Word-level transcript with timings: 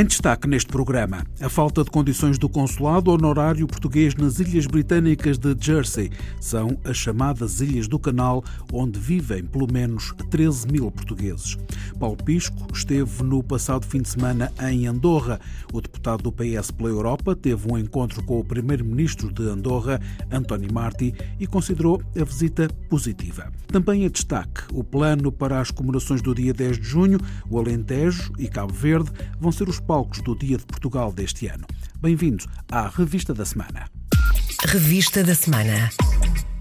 Em 0.00 0.06
destaque 0.06 0.48
neste 0.48 0.72
programa, 0.72 1.26
a 1.42 1.50
falta 1.50 1.84
de 1.84 1.90
condições 1.90 2.38
do 2.38 2.48
consulado 2.48 3.10
honorário 3.10 3.66
português 3.66 4.14
nas 4.14 4.40
Ilhas 4.40 4.64
Britânicas 4.66 5.36
de 5.36 5.54
Jersey. 5.60 6.10
São 6.40 6.78
as 6.84 6.96
chamadas 6.96 7.60
Ilhas 7.60 7.86
do 7.86 7.98
Canal, 7.98 8.42
onde 8.72 8.98
vivem 8.98 9.44
pelo 9.44 9.70
menos 9.70 10.14
13 10.30 10.68
mil 10.68 10.90
portugueses. 10.90 11.58
Paulo 11.98 12.16
Pisco 12.16 12.66
esteve 12.72 13.22
no 13.22 13.42
passado 13.42 13.84
fim 13.84 14.00
de 14.00 14.08
semana 14.08 14.50
em 14.70 14.86
Andorra. 14.86 15.38
O 15.70 15.82
deputado 15.82 16.22
do 16.22 16.32
PS 16.32 16.70
pela 16.70 16.88
Europa 16.88 17.36
teve 17.36 17.70
um 17.70 17.76
encontro 17.76 18.22
com 18.24 18.40
o 18.40 18.44
primeiro-ministro 18.44 19.30
de 19.30 19.42
Andorra, 19.42 20.00
António 20.32 20.72
Marti, 20.72 21.14
e 21.38 21.46
considerou 21.46 22.02
a 22.18 22.24
visita 22.24 22.70
positiva. 22.88 23.52
Também 23.66 24.04
em 24.04 24.08
destaque, 24.08 24.62
o 24.72 24.82
plano 24.82 25.30
para 25.30 25.60
as 25.60 25.70
comemorações 25.70 26.22
do 26.22 26.34
dia 26.34 26.54
10 26.54 26.78
de 26.78 26.84
junho, 26.84 27.18
o 27.50 27.58
Alentejo 27.58 28.32
e 28.38 28.48
Cabo 28.48 28.72
Verde 28.72 29.10
vão 29.38 29.52
ser 29.52 29.68
os 29.68 29.78
palcos 29.90 30.20
do 30.20 30.36
Dia 30.36 30.56
de 30.56 30.64
Portugal 30.64 31.12
deste 31.12 31.48
ano. 31.48 31.66
Bem-vindos 32.00 32.46
à 32.70 32.86
Revista 32.86 33.34
da 33.34 33.44
Semana. 33.44 33.90
Revista 34.64 35.24
da 35.24 35.34
Semana. 35.34 35.90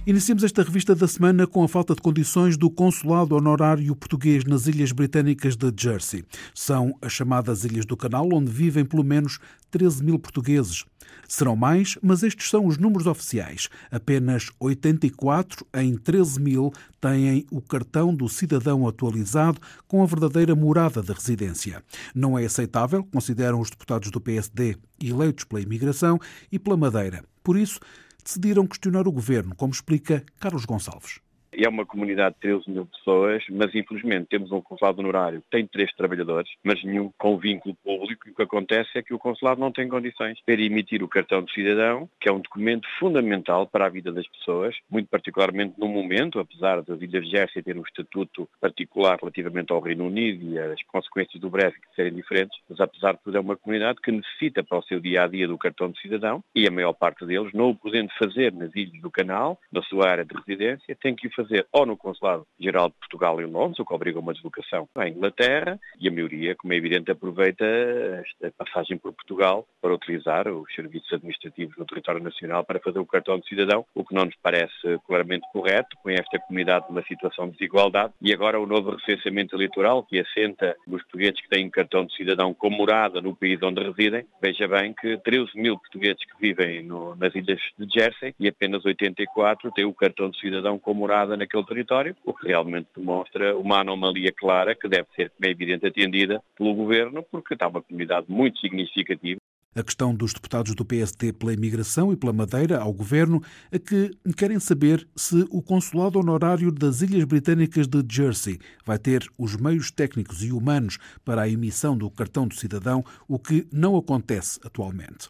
Iniciamos 0.08 0.44
esta 0.44 0.64
revista 0.64 0.96
da 0.96 1.08
semana 1.08 1.46
com 1.46 1.64
a 1.64 1.68
falta 1.68 1.94
de 1.94 2.02
condições 2.02 2.58
do 2.58 2.72
consulado 2.72 3.36
honorário 3.36 3.96
português 3.96 4.44
nas 4.46 4.66
Ilhas 4.66 4.92
Britânicas 4.92 5.55
de 5.55 5.72
Jersey. 5.78 6.26
São 6.55 6.96
as 7.04 7.14
chamadas 7.14 7.64
Ilhas 7.64 7.86
do 7.86 7.96
Canal, 7.96 8.28
onde 8.34 8.52
vivem 8.52 8.84
pelo 8.84 9.04
menos 9.04 9.38
13 9.70 10.04
mil 10.04 10.18
portugueses. 10.18 10.84
Serão 11.27 11.55
mais, 11.55 11.98
mas 12.02 12.24
estes 12.24 12.49
são 12.49 12.65
os 12.65 12.77
números 12.77 13.07
oficiais. 13.07 13.70
Apenas 13.91 14.49
84 14.60 15.65
em 15.76 15.96
13 15.96 16.40
mil 16.41 16.74
têm 16.99 17.46
o 17.52 17.62
cartão 17.62 18.13
do 18.13 18.27
cidadão 18.27 18.88
atualizado 18.88 19.62
com 19.87 20.02
a 20.02 20.05
verdadeira 20.05 20.55
morada 20.55 21.02
de 21.02 21.12
residência. 21.12 21.84
Não 22.13 22.37
é 22.37 22.46
aceitável, 22.46 23.04
consideram 23.04 23.60
os 23.60 23.70
deputados 23.70 24.12
do 24.12 24.20
PSD 24.20 24.76
eleitos 25.02 25.46
pela 25.46 25.62
imigração 25.62 26.20
e 26.52 26.60
pela 26.60 26.77
Madeira. 26.77 27.24
Por 27.43 27.57
isso, 27.57 27.80
decidiram 28.24 28.68
questionar 28.68 29.07
o 29.07 29.12
governo, 29.12 29.55
como 29.55 29.74
explica 29.74 30.24
Carlos 30.40 30.65
Gonçalves. 30.65 31.20
É 31.62 31.68
uma 31.68 31.85
comunidade 31.85 32.35
de 32.35 32.41
13 32.41 32.71
mil 32.71 32.85
pessoas, 32.85 33.43
mas 33.49 33.76
infelizmente 33.76 34.27
temos 34.29 34.49
um 34.49 34.62
consulado 34.62 35.02
honorário 35.02 35.41
que 35.41 35.49
tem 35.49 35.68
três 35.68 35.93
trabalhadores, 35.93 36.49
mas 36.63 36.82
nenhum 36.85 37.12
com 37.18 37.38
vínculo 37.38 37.76
público. 37.84 38.29
E 38.29 38.32
o 38.32 38.35
que 38.35 38.43
acontece 38.43 38.98
é 38.98 39.04
que 39.04 39.13
o 39.13 39.20
consulado 39.20 39.60
não 39.60 39.70
tem 39.70 39.90
condições 39.90 40.40
para 40.46 40.55
emitir 40.55 41.04
o 41.04 41.07
cartão 41.10 41.43
de 41.43 41.52
cidadão, 41.54 42.10
que 42.18 42.30
é 42.30 42.32
um 42.32 42.40
documento 42.40 42.87
fundamental 42.98 43.68
para 43.68 43.87
a 43.87 43.90
vida 43.90 44.10
das 44.10 44.26
pessoas, 44.26 44.74
muito 44.90 45.10
particularmente 45.10 45.74
no 45.77 45.90
momento, 45.90 46.40
apesar 46.40 46.82
das 46.82 47.02
Ilhas 47.02 47.30
Jersey 47.30 47.62
ter 47.62 47.77
um 47.77 47.84
estatuto 47.84 48.48
particular 48.62 49.18
relativamente 49.20 49.74
ao 49.74 49.82
Reino 49.82 50.05
Unido 50.05 50.54
e 50.54 50.57
as 50.57 50.82
consequências 50.84 51.41
do 51.41 51.49
Brexit 51.49 51.82
serem 51.93 52.13
diferentes, 52.13 52.57
mas 52.70 52.80
apesar 52.80 53.15
de 53.15 53.20
tudo 53.21 53.35
é 53.35 53.41
uma 53.41 53.57
comunidade 53.57 53.99
que 54.02 54.13
necessita 54.13 54.63
para 54.63 54.77
o 54.77 54.84
seu 54.84 55.02
dia 55.02 55.24
a 55.24 55.27
dia 55.27 55.46
do 55.46 55.57
cartão 55.57 55.91
de 55.91 55.99
cidadão 55.99 56.41
e 56.55 56.65
a 56.65 56.71
maior 56.71 56.93
parte 56.93 57.26
deles, 57.26 57.52
não 57.54 57.71
o 57.71 57.76
podendo 57.76 58.10
fazer 58.18 58.54
nas 58.54 58.74
Ilhas 58.74 59.02
do 59.02 59.12
Canal, 59.12 59.60
na 59.74 59.82
sua 59.84 60.07
área 60.10 60.24
de 60.24 60.34
residência, 60.34 60.96
tem 61.02 61.13
que 61.13 61.27
o 61.27 61.35
fazer 61.35 61.49
ou 61.72 61.86
no 61.86 61.98
Consulado-Geral 61.98 62.90
de 62.90 62.96
Portugal 62.96 63.42
em 63.42 63.46
Londres, 63.46 63.80
o 63.80 63.86
que 63.86 63.94
obriga 63.94 64.19
uma 64.19 64.34
deslocação 64.34 64.88
à 64.96 65.08
Inglaterra, 65.08 65.80
e 66.00 66.08
a 66.08 66.12
maioria, 66.12 66.56
como 66.56 66.74
é 66.74 66.78
evidente, 66.78 67.12
aproveita 67.12 67.66
esta 67.66 68.52
passagem 68.58 68.97
por 68.97 69.14
Portugal 69.14 69.66
para 69.81 69.94
utilizar 69.94 70.47
os 70.47 70.74
serviços 70.74 71.12
administrativos 71.14 71.78
no 71.78 71.86
território 71.86 72.22
nacional 72.22 72.64
para 72.64 72.80
fazer 72.80 73.00
o 73.00 73.06
cartão 73.06 73.40
de 73.40 73.47
cidadão, 73.47 73.86
o 73.94 74.04
que 74.04 74.14
não 74.14 74.26
nos 74.26 74.36
parece 74.42 75.00
claramente 75.06 75.48
correto, 75.52 75.98
põe 76.04 76.14
esta 76.14 76.40
comunidade 76.40 76.86
numa 76.90 77.04
situação 77.04 77.48
de 77.48 77.58
desigualdade, 77.58 78.14
e 78.22 78.34
agora 78.34 78.59
o 78.59 78.66
novo 78.66 78.92
recenseamento 78.92 79.56
eleitoral, 79.56 80.04
que 80.04 80.20
assenta 80.20 80.76
os 80.88 81.02
portugueses 81.04 81.42
que 81.42 81.50
têm 81.50 81.70
cartão 81.70 82.06
de 82.06 82.16
cidadão 82.16 82.54
com 82.54 82.70
morada 82.70 83.22
no 83.22 83.36
país 83.36 83.62
onde 83.62 83.84
residem, 83.84 84.26
veja 84.42 84.68
bem 84.68 84.94
que 84.94 85.18
13 85.18 85.52
mil 85.56 85.78
portugueses 85.78 86.24
que 86.26 86.40
vivem 86.40 86.84
no, 86.84 87.16
nas 87.16 87.34
ilhas 87.36 87.59
de 87.78 87.88
Jersey 87.92 88.34
e 88.40 88.48
apenas 88.48 88.84
84 88.86 89.72
têm 89.72 89.86
o 89.86 89.94
cartão 89.94 90.30
de 90.30 90.40
cidadão 90.40 90.78
com 90.78 90.94
morada 90.94 91.28
instalada 91.29 91.38
naquele 91.38 91.63
território, 91.66 92.16
o 92.25 92.34
que 92.34 92.47
realmente 92.47 92.88
demonstra 92.95 93.57
uma 93.57 93.79
anomalia 93.79 94.31
clara 94.31 94.75
que 94.75 94.88
deve 94.88 95.07
ser, 95.16 95.29
como 95.29 95.47
é 95.47 95.51
evidente, 95.51 95.85
atendida 95.85 96.41
pelo 96.57 96.73
Governo, 96.73 97.23
porque 97.23 97.53
está 97.53 97.67
uma 97.67 97.81
comunidade 97.81 98.25
muito 98.29 98.59
significativa 98.59 99.40
a 99.75 99.84
questão 99.84 100.16
dos 100.16 100.34
deputados 100.34 100.74
do 100.74 100.84
PSD 100.84 101.31
pela 101.31 101.53
imigração 101.53 102.12
e 102.12 102.16
pela 102.16 102.34
Madeira 102.34 102.80
ao 102.80 102.91
governo, 102.91 103.41
a 103.72 103.78
que 103.78 104.12
querem 104.35 104.59
saber 104.59 105.07
se 105.16 105.46
o 105.52 105.62
consulado 105.62 106.18
honorário 106.18 106.72
das 106.72 107.02
Ilhas 107.02 107.24
Britânicas 107.24 107.88
de 107.88 108.03
Jersey 108.09 108.58
vai 108.84 108.97
ter 108.97 109.29
os 109.38 109.56
meios 109.56 109.91
técnicos 109.91 110.44
e 110.44 110.52
humanos 110.52 110.97
para 111.24 111.44
a 111.44 111.50
emissão 111.50 111.96
do 111.96 112.09
cartão 112.09 112.47
do 112.47 112.56
cidadão, 112.56 113.03
o 113.28 113.38
que 113.38 113.68
não 113.72 113.96
acontece 113.96 114.59
atualmente. 114.63 115.29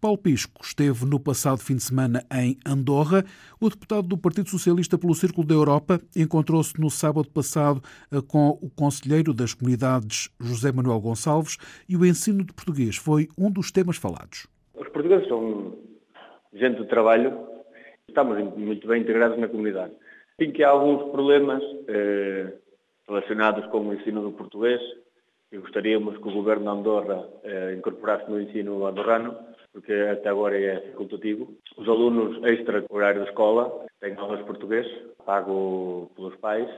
Paulo 0.00 0.18
Pisco 0.18 0.60
esteve 0.64 1.04
no 1.04 1.20
passado 1.20 1.58
fim 1.58 1.76
de 1.76 1.82
semana 1.82 2.24
em 2.32 2.58
Andorra. 2.64 3.24
O 3.60 3.68
deputado 3.68 4.06
do 4.08 4.18
Partido 4.18 4.50
Socialista 4.50 4.98
pelo 4.98 5.14
Círculo 5.14 5.46
da 5.46 5.54
Europa 5.54 6.00
encontrou-se 6.14 6.78
no 6.80 6.90
sábado 6.90 7.30
passado 7.30 7.82
eh, 8.10 8.20
com 8.20 8.58
o 8.60 8.68
conselheiro 8.70 9.32
das 9.32 9.54
comunidades 9.54 10.28
José 10.40 10.72
Manuel 10.72 11.00
Gonçalves 11.00 11.56
e 11.88 11.96
o 11.96 12.04
ensino 12.04 12.44
de 12.44 12.52
português 12.52 12.96
foi 12.96 13.28
um 13.38 13.50
dos 13.50 13.70
temas 13.80 13.96
falados. 13.96 14.46
Os 14.74 14.88
portugueses 14.88 15.26
são 15.28 15.78
gente 16.52 16.82
de 16.82 16.88
trabalho, 16.88 17.46
estamos 18.06 18.38
muito 18.56 18.86
bem 18.86 19.00
integrados 19.00 19.38
na 19.38 19.48
comunidade. 19.48 19.92
Sim 20.40 20.52
que 20.52 20.62
há 20.62 20.70
alguns 20.70 21.10
problemas 21.10 21.62
eh, 21.88 22.52
relacionados 23.08 23.64
com 23.66 23.80
o 23.80 23.94
ensino 23.94 24.22
do 24.22 24.32
português 24.32 24.80
e 25.52 25.58
gostaríamos 25.58 26.16
que 26.18 26.28
o 26.28 26.32
Governo 26.32 26.64
de 26.64 26.78
Andorra 26.78 27.28
eh, 27.44 27.74
incorporasse 27.76 28.30
no 28.30 28.40
ensino 28.40 28.86
andorrano, 28.86 29.36
porque 29.72 29.92
até 29.92 30.28
agora 30.28 30.58
é 30.58 30.80
facultativo. 30.92 31.54
Os 31.76 31.88
alunos 31.88 32.42
extra-horário 32.44 33.22
de 33.22 33.28
escola 33.30 33.86
têm 34.00 34.14
aulas 34.16 34.40
de 34.40 34.44
português, 34.44 34.86
pago 35.24 36.10
pelos 36.16 36.36
pais, 36.36 36.68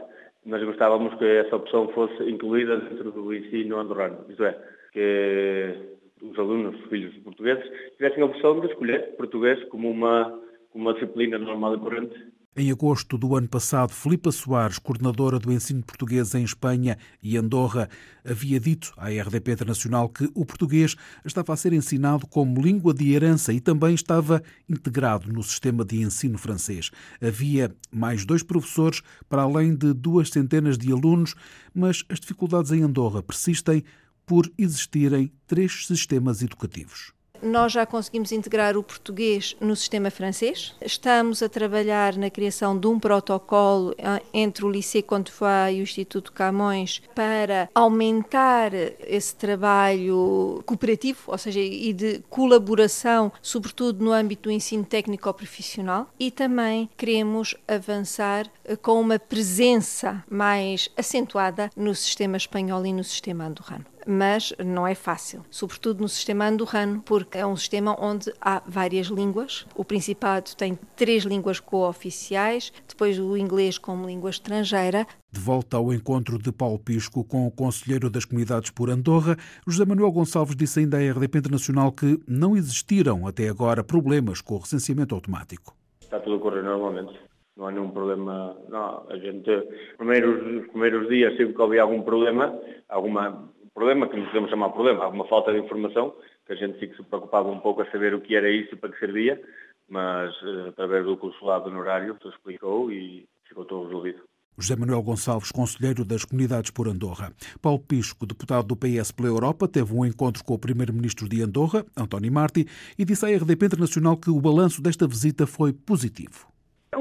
mas 0.45 0.63
gostávamos 0.63 1.15
que 1.19 1.25
essa 1.25 1.57
opção 1.57 1.89
fosse 1.89 2.23
incluída 2.29 2.77
dentro 2.77 3.11
do 3.11 3.35
ensino 3.35 3.79
andorrano. 3.79 4.25
Isto 4.29 4.45
é, 4.45 4.59
que 4.93 5.93
os 6.23 6.39
alunos, 6.39 6.79
os 6.81 6.89
filhos 6.89 7.15
portugueses, 7.19 7.65
tivessem 7.97 8.23
a 8.23 8.27
opção 8.27 8.61
de 8.61 8.69
escolher 8.69 9.17
português 9.17 9.63
como 9.69 9.91
uma, 9.91 10.41
uma 10.75 10.95
disciplina 10.95 11.39
normal 11.39 11.75
e 11.75 11.81
corrente 11.81 12.33
em 12.55 12.71
agosto 12.71 13.17
do 13.17 13.35
ano 13.35 13.49
passado, 13.49 13.95
Filipa 13.95 14.31
Soares, 14.31 14.79
coordenadora 14.79 15.39
do 15.39 15.51
ensino 15.51 15.83
português 15.83 16.35
em 16.35 16.45
Espanha 16.45 16.99
e 17.23 17.39
Andorra, 17.39 17.89
havia 18.23 18.61
dito 18.61 18.93
à 18.99 19.09
RDP 19.09 19.53
Internacional 19.53 20.07
que 20.11 20.31
o 20.35 20.45
português 20.45 20.95
estava 21.25 21.55
a 21.55 21.57
ser 21.57 21.73
ensinado 21.73 22.27
como 22.27 22.61
língua 22.61 22.93
de 22.93 23.15
herança 23.15 23.55
e 23.55 23.61
também 23.61 23.95
estava 23.95 24.43
integrado 24.69 25.33
no 25.33 25.43
sistema 25.43 25.83
de 25.83 26.03
ensino 26.03 26.37
francês. 26.37 26.91
Havia 27.23 27.75
mais 27.91 28.27
dois 28.27 28.43
professores, 28.43 29.01
para 29.31 29.41
além 29.41 29.75
de 29.75 29.95
duas 29.95 30.29
centenas 30.29 30.77
de 30.77 30.93
alunos, 30.93 31.35
mas 31.75 32.05
as 32.11 32.21
dificuldades 32.21 32.71
em 32.71 32.83
Andorra 32.83 33.23
persistem 33.23 33.83
por 34.27 34.51
existirem 34.59 35.33
três 35.47 35.87
sistemas 35.87 36.43
educativos 36.43 37.13
nós 37.43 37.73
já 37.73 37.85
conseguimos 37.85 38.31
integrar 38.31 38.77
o 38.77 38.83
português 38.83 39.57
no 39.61 39.75
sistema 39.75 40.11
francês. 40.11 40.75
Estamos 40.81 41.43
a 41.43 41.49
trabalhar 41.49 42.17
na 42.17 42.31
criação 42.31 42.79
de 42.79 42.87
um 42.87 43.01
protocolo 43.01 43.95
ah, 44.03 44.23
entre 44.33 44.65
o 44.65 44.71
Lycée 44.71 45.03
Contefoy 45.03 45.75
e 45.75 45.81
o 45.81 45.83
Instituto 45.83 46.33
Camões 46.33 47.03
para 47.15 47.69
aumentar 47.75 48.73
esse 48.73 49.35
trabalho 49.35 50.63
cooperativo, 50.65 51.21
ou 51.27 51.39
seja, 51.39 51.61
e 51.61 51.93
de 51.93 52.21
colaboração, 52.31 53.33
sobretudo 53.43 54.05
no 54.05 54.13
âmbito 54.13 54.49
do 54.49 54.53
ensino 54.53 54.85
técnico-profissional. 54.85 56.09
E 56.19 56.31
também 56.31 56.89
queremos 56.97 57.57
avançar 57.67 58.47
ah, 58.69 58.77
com 58.77 59.01
uma 59.01 59.19
presença 59.19 60.25
mais 60.31 60.89
acentuada 60.97 61.71
no 61.77 61.95
sistema 61.95 62.37
espanhol 62.37 62.87
e 62.87 62.93
no 62.93 63.03
sistema 63.03 63.47
andorrano 63.47 63.92
mas 64.07 64.53
não 64.65 64.87
é 64.87 64.95
fácil, 64.95 65.45
sobretudo 65.51 66.01
no 66.01 66.09
sistema 66.09 66.49
andorrano, 66.49 67.03
porque 67.03 67.39
é 67.39 67.47
um 67.47 67.57
sistema 67.57 67.97
onde 67.99 68.33
há 68.41 68.63
várias 68.67 69.07
línguas. 69.07 69.67
O 69.75 69.85
Principado 69.85 70.55
tem 70.57 70.79
três 70.97 71.25
línguas 71.25 71.61
cooficiais, 71.61 72.73
depois 72.89 73.19
o 73.19 73.37
inglês 73.37 73.79
como 73.79 74.07
língua 74.07 74.31
estrangeira. 74.31 75.07
De 75.31 75.41
volta 75.41 75.77
ao 75.77 75.93
encontro 75.93 76.39
de 76.39 76.53
Paulo 76.53 76.79
Pisco 76.79 77.25
com 77.25 77.47
o 77.47 77.51
Conselheiro 77.51 78.11
das 78.11 78.25
Comunidades 78.25 78.71
por 78.71 78.91
Andorra, 78.91 79.37
José 79.67 79.85
Manuel 79.85 80.13
Gonçalves 80.13 80.55
disse 80.55 80.81
ainda 80.81 80.99
à 80.99 81.01
RDP 81.01 81.39
Internacional 81.39 81.91
que 81.93 82.19
não 82.29 82.57
existiram 82.57 83.27
até 83.27 83.49
agora 83.49 83.83
problemas 83.83 84.41
com 84.41 84.55
o 84.55 84.59
recenseamento 84.59 85.15
automático. 85.15 85.75
Está 86.01 86.21
tudo 86.21 86.37
a 86.37 86.41
correr 86.41 86.63
normalmente. 86.63 87.19
não 87.57 87.67
há 87.67 87.73
nenhum 87.73 87.91
problema. 87.91 88.57
Não, 88.69 89.07
a 89.09 89.17
gente, 89.17 89.51
primeiros, 89.97 90.63
os 90.65 90.71
primeiros 90.71 91.09
dias, 91.09 91.35
sempre 91.37 91.55
que 91.55 91.63
havia 91.63 91.83
algum 91.83 92.03
problema, 92.03 92.55
alguma 92.89 93.49
problema, 93.75 94.09
que 94.09 94.17
não 94.17 94.27
podemos 94.27 94.51
chamar 94.51 94.71
problema, 94.71 95.05
alguma 95.05 95.27
falta 95.27 95.53
de 95.53 95.59
informação, 95.59 96.15
que 96.47 96.53
a 96.53 96.57
gente 96.57 96.79
fica 96.79 96.97
se 96.97 97.03
preocupava 97.03 97.49
um 97.51 97.61
pouco 97.61 97.83
a 97.83 97.91
saber 97.91 98.15
o 98.15 98.21
que 98.21 98.37
era 98.37 98.51
isso 98.51 98.75
e 98.75 98.77
para 98.77 98.91
que 98.91 98.99
servia, 98.99 99.41
mas 99.89 100.35
eh, 100.43 100.69
através 100.69 101.05
do 101.05 101.17
consulado 101.17 101.69
honorário, 101.69 102.17
tu 102.21 102.29
explicou 102.29 102.91
e 102.91 103.27
ficou 103.49 103.65
tudo 103.65 103.87
resolvido. 103.87 104.23
José 104.59 104.77
Manuel 104.77 105.03
Gonçalves, 105.03 105.51
conselheiro 105.51 106.05
das 106.05 106.27
Comunidades 106.27 106.71
por 106.71 106.87
Andorra. 106.87 107.33
Paulo 107.61 107.79
Pisco, 107.79 108.27
deputado 108.27 108.67
do 108.67 108.77
PS 108.77 109.11
pela 109.11 109.29
Europa, 109.29 109.67
teve 109.67 109.95
um 109.95 110.05
encontro 110.05 110.45
com 110.45 110.53
o 110.53 110.59
primeiro-ministro 110.59 111.27
de 111.27 111.43
Andorra, 111.43 111.85
António 111.97 112.31
Marti, 112.31 112.67
e 112.99 113.05
disse 113.05 113.25
à 113.25 113.35
RDP 113.35 113.67
Internacional 113.67 114.17
que 114.17 114.31
o 114.31 114.41
balanço 114.41 114.83
desta 114.83 115.09
visita 115.09 115.47
foi 115.47 115.73
positivo. 115.73 116.52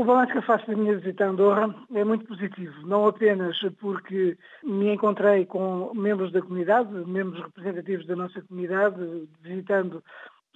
O 0.02 0.04
balanço 0.04 0.32
que 0.32 0.40
eu 0.40 0.42
faço 0.42 0.66
da 0.66 0.76
minha 0.76 0.98
visita 0.98 1.26
a 1.26 1.28
Andorra 1.28 1.76
é 1.94 2.04
muito 2.04 2.26
positivo, 2.26 2.88
não 2.88 3.06
apenas 3.06 3.56
porque 3.80 4.36
me 4.64 4.92
encontrei 4.92 5.46
com 5.46 5.94
membros 5.94 6.32
da 6.32 6.42
comunidade, 6.42 6.92
membros 7.08 7.40
representativos 7.40 8.08
da 8.08 8.16
nossa 8.16 8.42
comunidade, 8.42 9.30
visitando 9.42 10.04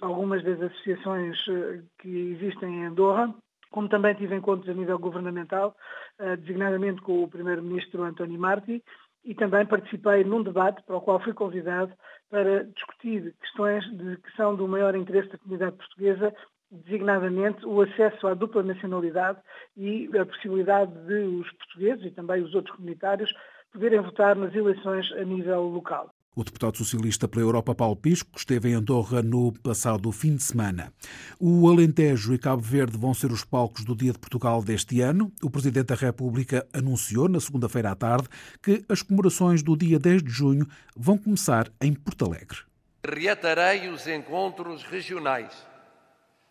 algumas 0.02 0.42
das 0.42 0.60
associações 0.60 1.38
eh, 1.48 1.80
que 2.00 2.08
existem 2.32 2.80
em 2.80 2.86
Andorra, 2.86 3.32
como 3.70 3.88
também 3.88 4.16
tive 4.16 4.34
encontros 4.34 4.68
a 4.68 4.74
nível 4.74 4.98
governamental, 4.98 5.76
eh, 6.18 6.34
designadamente 6.34 7.00
com 7.02 7.22
o 7.22 7.28
Primeiro-Ministro 7.28 8.02
António 8.02 8.40
Marti, 8.40 8.82
e 9.24 9.32
também 9.32 9.64
participei 9.64 10.24
num 10.24 10.42
debate 10.42 10.82
para 10.82 10.96
o 10.96 11.00
qual 11.00 11.20
fui 11.20 11.32
convidado 11.32 11.92
para 12.28 12.64
discutir 12.64 13.32
questões 13.40 13.84
de, 13.96 14.16
que 14.16 14.36
são 14.36 14.56
do 14.56 14.66
maior 14.66 14.96
interesse 14.96 15.30
da 15.30 15.38
comunidade 15.38 15.76
portuguesa 15.76 16.34
designadamente 16.70 17.64
o 17.64 17.80
acesso 17.80 18.26
à 18.26 18.34
dupla 18.34 18.62
nacionalidade 18.62 19.38
e 19.76 20.08
a 20.18 20.26
possibilidade 20.26 20.92
de 21.06 21.14
os 21.14 21.50
portugueses 21.52 22.04
e 22.04 22.10
também 22.10 22.42
os 22.42 22.54
outros 22.54 22.74
comunitários 22.76 23.32
poderem 23.72 24.00
votar 24.00 24.36
nas 24.36 24.54
eleições 24.54 25.10
a 25.12 25.24
nível 25.24 25.62
local. 25.62 26.10
O 26.34 26.44
deputado 26.44 26.76
socialista 26.76 27.26
pela 27.26 27.42
Europa, 27.42 27.74
Paulo 27.74 27.96
Pisco, 27.96 28.30
esteve 28.36 28.68
em 28.68 28.74
Andorra 28.74 29.22
no 29.22 29.54
passado 29.62 30.12
fim 30.12 30.36
de 30.36 30.42
semana. 30.42 30.92
O 31.40 31.66
Alentejo 31.66 32.34
e 32.34 32.38
Cabo 32.38 32.60
Verde 32.60 32.98
vão 32.98 33.14
ser 33.14 33.32
os 33.32 33.42
palcos 33.42 33.86
do 33.86 33.96
Dia 33.96 34.12
de 34.12 34.18
Portugal 34.18 34.62
deste 34.62 35.00
ano. 35.00 35.32
O 35.42 35.48
Presidente 35.48 35.86
da 35.86 35.94
República 35.94 36.66
anunciou 36.74 37.26
na 37.26 37.40
segunda-feira 37.40 37.90
à 37.90 37.94
tarde 37.94 38.28
que 38.62 38.84
as 38.86 39.00
comemorações 39.00 39.62
do 39.62 39.74
dia 39.74 39.98
10 39.98 40.24
de 40.24 40.30
junho 40.30 40.66
vão 40.94 41.16
começar 41.16 41.70
em 41.80 41.94
Porto 41.94 42.26
Alegre. 42.26 42.58
Reatarei 43.02 43.88
os 43.88 44.06
encontros 44.06 44.82
regionais 44.82 45.66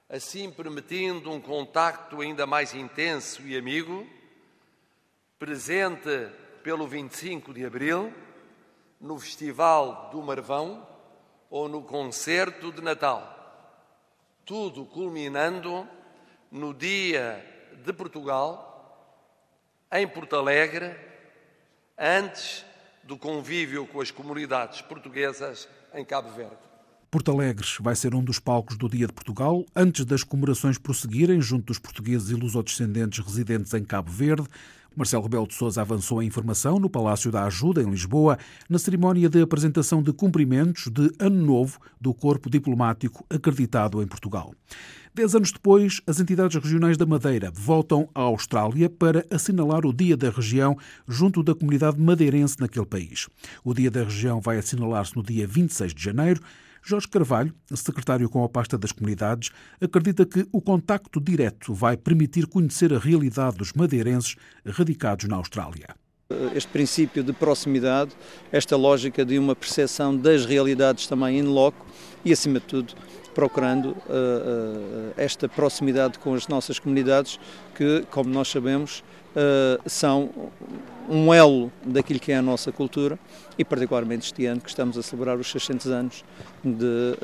assim 0.08 0.52
permitindo 0.52 1.32
um 1.32 1.42
contacto 1.42 2.22
ainda 2.22 2.46
mais 2.46 2.74
intenso 2.74 3.42
e 3.42 3.58
amigo, 3.58 4.08
presente 5.40 6.30
pelo 6.64 6.88
25 6.88 7.54
de 7.54 7.66
Abril, 7.66 8.14
no 9.00 9.20
Festival 9.20 10.10
do 10.12 10.22
Marvão 10.22 10.88
ou 11.50 11.68
no 11.68 11.82
Concerto 11.84 12.72
de 12.72 12.82
Natal. 12.82 13.32
Tudo 14.46 14.86
culminando 14.86 15.88
no 16.52 16.74
Dia 16.74 17.44
de 17.84 17.92
Portugal, 17.92 18.72
em 19.92 20.08
Porto 20.08 20.36
Alegre, 20.36 20.96
antes 21.98 22.66
do 23.04 23.18
convívio 23.18 23.86
com 23.88 24.02
as 24.02 24.12
comunidades 24.12 24.82
portuguesas 24.82 25.68
em 25.94 26.04
Cabo 26.04 26.30
Verde. 26.30 26.75
Porto 27.16 27.32
Alegre 27.32 27.66
vai 27.80 27.96
ser 27.96 28.14
um 28.14 28.22
dos 28.22 28.40
palcos 28.40 28.76
do 28.76 28.90
Dia 28.90 29.08
de 29.08 29.14
Portugal, 29.14 29.66
antes 29.74 30.04
das 30.04 30.22
comemorações 30.22 30.78
prosseguirem 30.78 31.40
junto 31.40 31.68
dos 31.68 31.80
portugueses 31.80 32.30
e 32.30 32.34
lusodescendentes 32.34 33.26
residentes 33.26 33.74
em 33.74 33.86
Cabo 33.86 34.12
Verde. 34.12 34.46
Marcelo 34.94 35.24
Rebelo 35.24 35.48
de 35.48 35.54
Sousa 35.54 35.80
avançou 35.80 36.20
a 36.20 36.26
informação 36.26 36.78
no 36.78 36.90
Palácio 36.90 37.32
da 37.32 37.46
Ajuda, 37.46 37.82
em 37.82 37.90
Lisboa, 37.90 38.38
na 38.70 38.78
cerimónia 38.78 39.30
de 39.30 39.42
apresentação 39.42 40.04
de 40.04 40.12
cumprimentos 40.12 40.92
de 40.92 41.10
Ano 41.18 41.42
Novo 41.42 41.80
do 42.02 42.14
Corpo 42.14 42.50
Diplomático 42.50 43.26
acreditado 43.30 44.04
em 44.04 44.08
Portugal. 44.08 44.54
Dez 45.14 45.34
anos 45.34 45.54
depois, 45.54 46.02
as 46.06 46.20
entidades 46.20 46.62
regionais 46.62 46.98
da 46.98 47.06
Madeira 47.06 47.50
voltam 47.50 48.10
à 48.14 48.24
Austrália 48.24 48.90
para 48.90 49.26
assinalar 49.32 49.86
o 49.86 49.94
Dia 49.94 50.18
da 50.18 50.30
Região 50.30 50.78
junto 51.08 51.42
da 51.42 51.56
comunidade 51.56 51.98
madeirense 51.98 52.60
naquele 52.60 52.86
país. 52.86 53.30
O 53.64 53.74
Dia 53.74 53.90
da 53.90 54.04
Região 54.04 54.42
vai 54.42 54.58
assinalar-se 54.58 55.16
no 55.16 55.24
dia 55.24 55.48
26 55.48 55.94
de 55.94 56.04
janeiro. 56.04 56.42
Jorge 56.88 57.08
Carvalho, 57.08 57.52
secretário 57.74 58.30
com 58.30 58.44
a 58.44 58.48
pasta 58.48 58.78
das 58.78 58.92
comunidades, 58.92 59.50
acredita 59.82 60.24
que 60.24 60.48
o 60.52 60.62
contacto 60.62 61.20
direto 61.20 61.74
vai 61.74 61.98
permitir 61.98 62.46
conhecer 62.46 62.94
a 62.94 63.00
realidade 63.00 63.58
dos 63.58 63.74
madeirenses 63.74 64.36
radicados 64.64 65.28
na 65.28 65.36
Austrália. 65.36 65.96
Este 66.54 66.70
princípio 66.72 67.24
de 67.24 67.34
proximidade, 67.34 68.12
esta 68.52 68.78
lógica 68.78 69.26
de 69.26 69.40
uma 69.40 69.56
percepção 69.56 70.16
das 70.16 70.46
realidades 70.46 71.08
também 71.08 71.40
in 71.40 71.46
loco 71.46 71.88
e, 72.24 72.32
acima 72.32 72.60
de 72.60 72.68
tudo, 72.68 72.94
procurando 73.34 73.90
uh, 73.90 73.94
uh, 73.94 75.14
esta 75.18 75.50
proximidade 75.50 76.20
com 76.20 76.36
as 76.36 76.48
nossas 76.48 76.78
comunidades 76.78 77.40
que, 77.74 78.06
como 78.12 78.30
nós 78.30 78.48
sabemos, 78.48 79.04
uh, 79.36 79.90
são 79.90 80.30
um 81.10 81.34
elo 81.34 81.72
daquilo 81.86 82.20
que 82.20 82.32
é 82.32 82.38
a 82.38 82.42
nossa 82.42 82.72
cultura 82.72 83.20
e 83.58 83.64
particularmente 83.64 84.26
este 84.26 84.46
ano 84.46 84.60
que 84.60 84.70
estamos 84.70 84.98
a 84.98 85.04
celebrar 85.04 85.38
os 85.38 85.50
600 85.52 85.88
anos 85.88 86.26
de, 86.64 87.16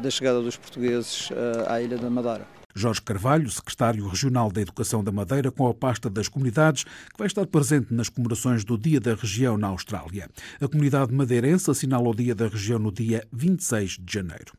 da 0.00 0.10
chegada 0.10 0.40
dos 0.42 0.56
portugueses 0.56 1.30
à 1.66 1.80
Ilha 1.80 1.96
da 1.96 2.10
Madeira. 2.10 2.53
Jorge 2.74 3.00
Carvalho, 3.00 3.48
secretário 3.50 4.06
regional 4.08 4.50
da 4.50 4.60
Educação 4.60 5.04
da 5.04 5.12
Madeira, 5.12 5.50
com 5.52 5.68
a 5.68 5.72
pasta 5.72 6.10
das 6.10 6.28
comunidades, 6.28 6.82
que 6.84 7.18
vai 7.18 7.28
estar 7.28 7.46
presente 7.46 7.94
nas 7.94 8.08
comemorações 8.08 8.64
do 8.64 8.76
Dia 8.76 9.00
da 9.00 9.14
Região 9.14 9.56
na 9.56 9.68
Austrália. 9.68 10.28
A 10.60 10.66
comunidade 10.66 11.12
madeirense 11.14 11.70
assinala 11.70 12.08
o 12.08 12.14
Dia 12.14 12.34
da 12.34 12.48
Região 12.48 12.78
no 12.78 12.90
dia 12.90 13.26
26 13.32 13.98
de 14.02 14.12
janeiro. 14.12 14.52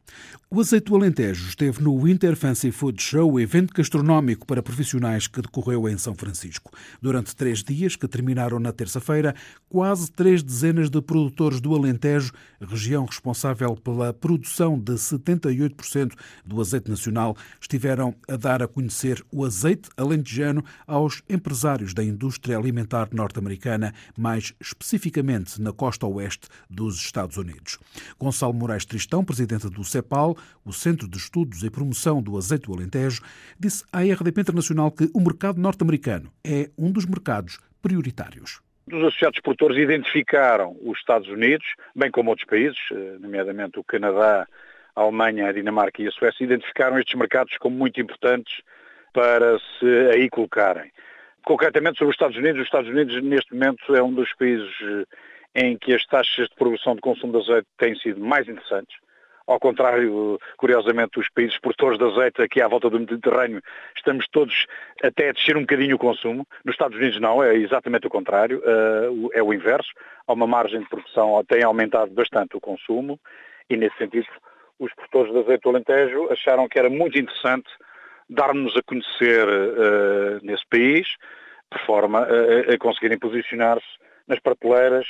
O 0.49 0.61
Azeite 0.61 0.85
do 0.85 0.95
Alentejo 0.95 1.49
esteve 1.49 1.83
no 1.83 1.99
Winter 1.99 2.35
Fancy 2.35 2.71
Food 2.71 3.01
Show, 3.01 3.39
evento 3.39 3.73
gastronómico 3.73 4.45
para 4.45 4.63
profissionais 4.63 5.27
que 5.27 5.41
decorreu 5.41 5.89
em 5.89 5.97
São 5.97 6.15
Francisco. 6.15 6.71
Durante 7.01 7.35
três 7.35 7.61
dias, 7.61 7.95
que 7.95 8.07
terminaram 8.07 8.59
na 8.59 8.71
terça-feira, 8.71 9.35
quase 9.67 10.09
três 10.09 10.41
dezenas 10.41 10.89
de 10.89 11.01
produtores 11.01 11.59
do 11.59 11.75
Alentejo, 11.75 12.31
região 12.61 13.03
responsável 13.05 13.75
pela 13.75 14.13
produção 14.13 14.79
de 14.79 14.93
78% 14.93 16.13
do 16.45 16.61
azeite 16.61 16.89
nacional, 16.89 17.35
estiveram 17.59 18.04
a 18.27 18.35
dar 18.35 18.61
a 18.61 18.67
conhecer 18.67 19.23
o 19.31 19.45
azeite 19.45 19.89
alentejano 19.95 20.63
aos 20.85 21.23
empresários 21.29 21.93
da 21.93 22.03
indústria 22.03 22.57
alimentar 22.57 23.07
norte-americana, 23.11 23.93
mais 24.17 24.53
especificamente 24.59 25.61
na 25.61 25.71
costa 25.71 26.05
oeste 26.05 26.47
dos 26.69 26.97
Estados 26.97 27.37
Unidos. 27.37 27.79
Gonçalo 28.19 28.53
Moraes 28.53 28.85
Tristão, 28.85 29.23
presidente 29.23 29.69
do 29.69 29.83
CEPAL, 29.83 30.35
o 30.65 30.73
Centro 30.73 31.07
de 31.07 31.17
Estudos 31.17 31.63
e 31.63 31.69
Promoção 31.69 32.21
do 32.21 32.37
Azeite 32.37 32.67
do 32.67 32.73
Alentejo, 32.73 33.21
disse 33.57 33.83
à 33.93 34.01
RDP 34.01 34.41
Internacional 34.41 34.91
que 34.91 35.09
o 35.13 35.21
mercado 35.21 35.59
norte-americano 35.59 36.31
é 36.43 36.69
um 36.77 36.91
dos 36.91 37.05
mercados 37.05 37.57
prioritários. 37.81 38.59
Os 38.87 39.03
associados 39.03 39.39
produtores 39.39 39.77
identificaram 39.77 40.77
os 40.83 40.99
Estados 40.99 41.27
Unidos, 41.27 41.65
bem 41.95 42.11
como 42.11 42.29
outros 42.29 42.47
países, 42.47 42.77
eh, 42.91 43.17
nomeadamente 43.19 43.79
o 43.79 43.83
Canadá, 43.83 44.47
a 44.95 45.01
Alemanha, 45.01 45.47
a 45.47 45.51
Dinamarca 45.51 46.01
e 46.01 46.07
a 46.07 46.11
Suécia 46.11 46.43
identificaram 46.43 46.97
estes 46.97 47.15
mercados 47.15 47.57
como 47.57 47.75
muito 47.75 47.99
importantes 47.99 48.61
para 49.13 49.57
se 49.59 49.85
aí 50.13 50.29
colocarem. 50.29 50.91
Concretamente 51.43 51.97
sobre 51.99 52.09
os 52.09 52.15
Estados 52.15 52.37
Unidos, 52.37 52.61
os 52.61 52.67
Estados 52.67 52.89
Unidos 52.89 53.21
neste 53.21 53.53
momento 53.53 53.95
é 53.95 54.01
um 54.01 54.13
dos 54.13 54.33
países 54.33 54.71
eh, 54.81 55.05
em 55.63 55.77
que 55.77 55.93
as 55.93 56.05
taxas 56.05 56.49
de 56.49 56.55
produção 56.55 56.95
de 56.95 57.01
consumo 57.01 57.33
de 57.33 57.39
azeite 57.39 57.67
têm 57.77 57.95
sido 57.95 58.19
mais 58.19 58.47
interessantes. 58.47 58.97
Ao 59.47 59.59
contrário, 59.59 60.39
curiosamente, 60.57 61.19
dos 61.19 61.29
países 61.29 61.59
produtores 61.59 61.99
de 61.99 62.03
azeite 62.03 62.41
aqui 62.41 62.61
à 62.61 62.67
volta 62.67 62.89
do 62.89 62.99
Mediterrâneo, 62.99 63.61
estamos 63.95 64.27
todos 64.27 64.65
até 65.03 65.29
a 65.29 65.33
descer 65.33 65.55
um 65.55 65.61
bocadinho 65.61 65.97
o 65.97 65.99
consumo. 65.99 66.47
Nos 66.65 66.73
Estados 66.73 66.97
Unidos 66.97 67.19
não, 67.21 67.43
é 67.43 67.55
exatamente 67.55 68.07
o 68.07 68.09
contrário, 68.09 68.61
eh, 68.65 69.37
é 69.37 69.43
o 69.43 69.53
inverso. 69.53 69.91
Há 70.27 70.33
uma 70.33 70.47
margem 70.47 70.79
de 70.79 70.89
produção, 70.89 71.43
tem 71.47 71.63
aumentado 71.63 72.11
bastante 72.11 72.57
o 72.57 72.59
consumo 72.59 73.19
e, 73.69 73.77
nesse 73.77 73.95
sentido, 73.97 74.27
os 74.79 74.93
produtores 74.93 75.31
de 75.31 75.39
azeite 75.39 75.61
do 75.63 75.69
Alentejo 75.69 76.31
acharam 76.31 76.67
que 76.67 76.79
era 76.79 76.89
muito 76.89 77.17
interessante 77.17 77.69
darmos 78.29 78.75
a 78.75 78.81
conhecer 78.83 79.47
uh, 79.47 80.39
nesse 80.43 80.63
país, 80.69 81.07
de 81.71 81.85
forma 81.85 82.19
a, 82.19 82.73
a 82.73 82.77
conseguirem 82.77 83.19
posicionar-se 83.19 83.85
nas 84.27 84.39
prateleiras 84.39 85.05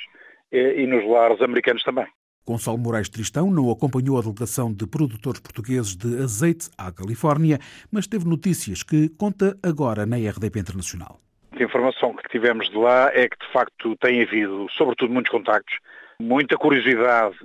e, 0.52 0.58
eh, 0.58 0.82
e 0.82 0.88
nos 0.88 1.08
lares 1.08 1.42
americanos 1.42 1.84
também. 1.84 2.08
Gonçalo 2.46 2.78
Moraes 2.78 3.10
Tristão 3.10 3.50
não 3.50 3.72
acompanhou 3.72 4.20
a 4.20 4.22
delegação 4.22 4.72
de 4.72 4.86
produtores 4.86 5.40
portugueses 5.40 5.96
de 5.96 6.22
azeite 6.22 6.70
à 6.78 6.92
Califórnia, 6.92 7.58
mas 7.92 8.08
teve 8.08 8.26
notícias 8.26 8.84
que 8.84 9.10
conta 9.10 9.58
agora 9.64 10.06
na 10.06 10.18
RDP 10.18 10.60
Internacional. 10.60 11.20
A 11.52 11.64
informação 11.64 12.14
que 12.14 12.30
tivemos 12.30 12.70
de 12.70 12.78
lá 12.78 13.10
é 13.14 13.28
que, 13.28 13.38
de 13.38 13.52
facto, 13.52 13.96
tem 13.98 14.22
havido, 14.22 14.68
sobretudo, 14.72 15.12
muitos 15.12 15.32
contactos, 15.32 15.78
muita 16.20 16.58
curiosidade 16.58 17.36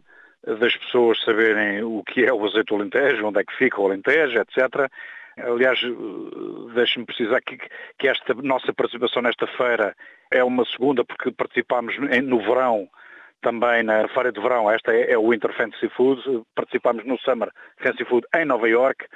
das 0.47 0.77
pessoas 0.77 1.21
saberem 1.23 1.83
o 1.83 2.03
que 2.05 2.25
é 2.25 2.33
o 2.33 2.45
azeite 2.45 2.75
Alentejo, 2.75 3.27
onde 3.27 3.41
é 3.41 3.45
que 3.45 3.57
fica 3.57 3.81
o 3.81 3.87
Alentejo, 3.87 4.39
etc. 4.39 4.91
Aliás, 5.37 5.79
deixe-me 6.75 7.07
precisar 7.07 7.41
que, 7.41 7.59
que 7.99 8.09
esta 8.09 8.35
nossa 8.35 8.73
participação 8.73 9.23
nesta 9.23 9.47
feira 9.47 9.95
é 10.31 10.43
uma 10.43 10.65
segunda, 10.65 11.05
porque 11.05 11.31
participámos 11.31 11.95
no 11.99 12.39
verão 12.41 12.89
também 13.41 13.83
na 13.83 14.07
Feira 14.09 14.33
de 14.33 14.41
Verão, 14.41 14.71
esta 14.71 14.95
é, 14.95 15.13
é 15.13 15.19
o 15.19 15.31
Winter 15.31 15.53
Fantasy 15.55 15.89
Food, 15.89 16.23
participámos 16.55 17.05
no 17.05 17.19
Summer 17.19 17.51
Fantasy 17.79 18.05
Food 18.05 18.27
em 18.35 18.45
Nova 18.45 18.69
York, 18.69 19.05
eh, 19.05 19.09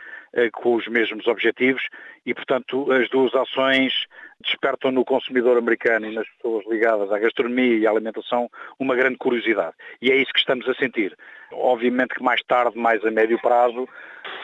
com 0.52 0.74
os 0.74 0.86
mesmos 0.88 1.26
objetivos 1.26 1.82
e, 2.26 2.34
portanto, 2.34 2.90
as 2.92 3.08
duas 3.08 3.34
ações 3.34 4.06
despertam 4.42 4.90
no 4.90 5.04
consumidor 5.04 5.56
americano 5.56 6.06
e 6.06 6.14
nas 6.14 6.28
pessoas 6.28 6.64
ligadas 6.66 7.10
à 7.10 7.18
gastronomia 7.18 7.76
e 7.78 7.86
à 7.86 7.90
alimentação 7.90 8.50
uma 8.78 8.94
grande 8.94 9.16
curiosidade. 9.16 9.74
E 10.00 10.10
é 10.10 10.16
isso 10.16 10.32
que 10.32 10.38
estamos 10.38 10.68
a 10.68 10.74
sentir. 10.74 11.16
Obviamente 11.52 12.14
que 12.14 12.22
mais 12.22 12.42
tarde, 12.42 12.76
mais 12.76 13.04
a 13.04 13.10
médio 13.10 13.40
prazo, 13.40 13.88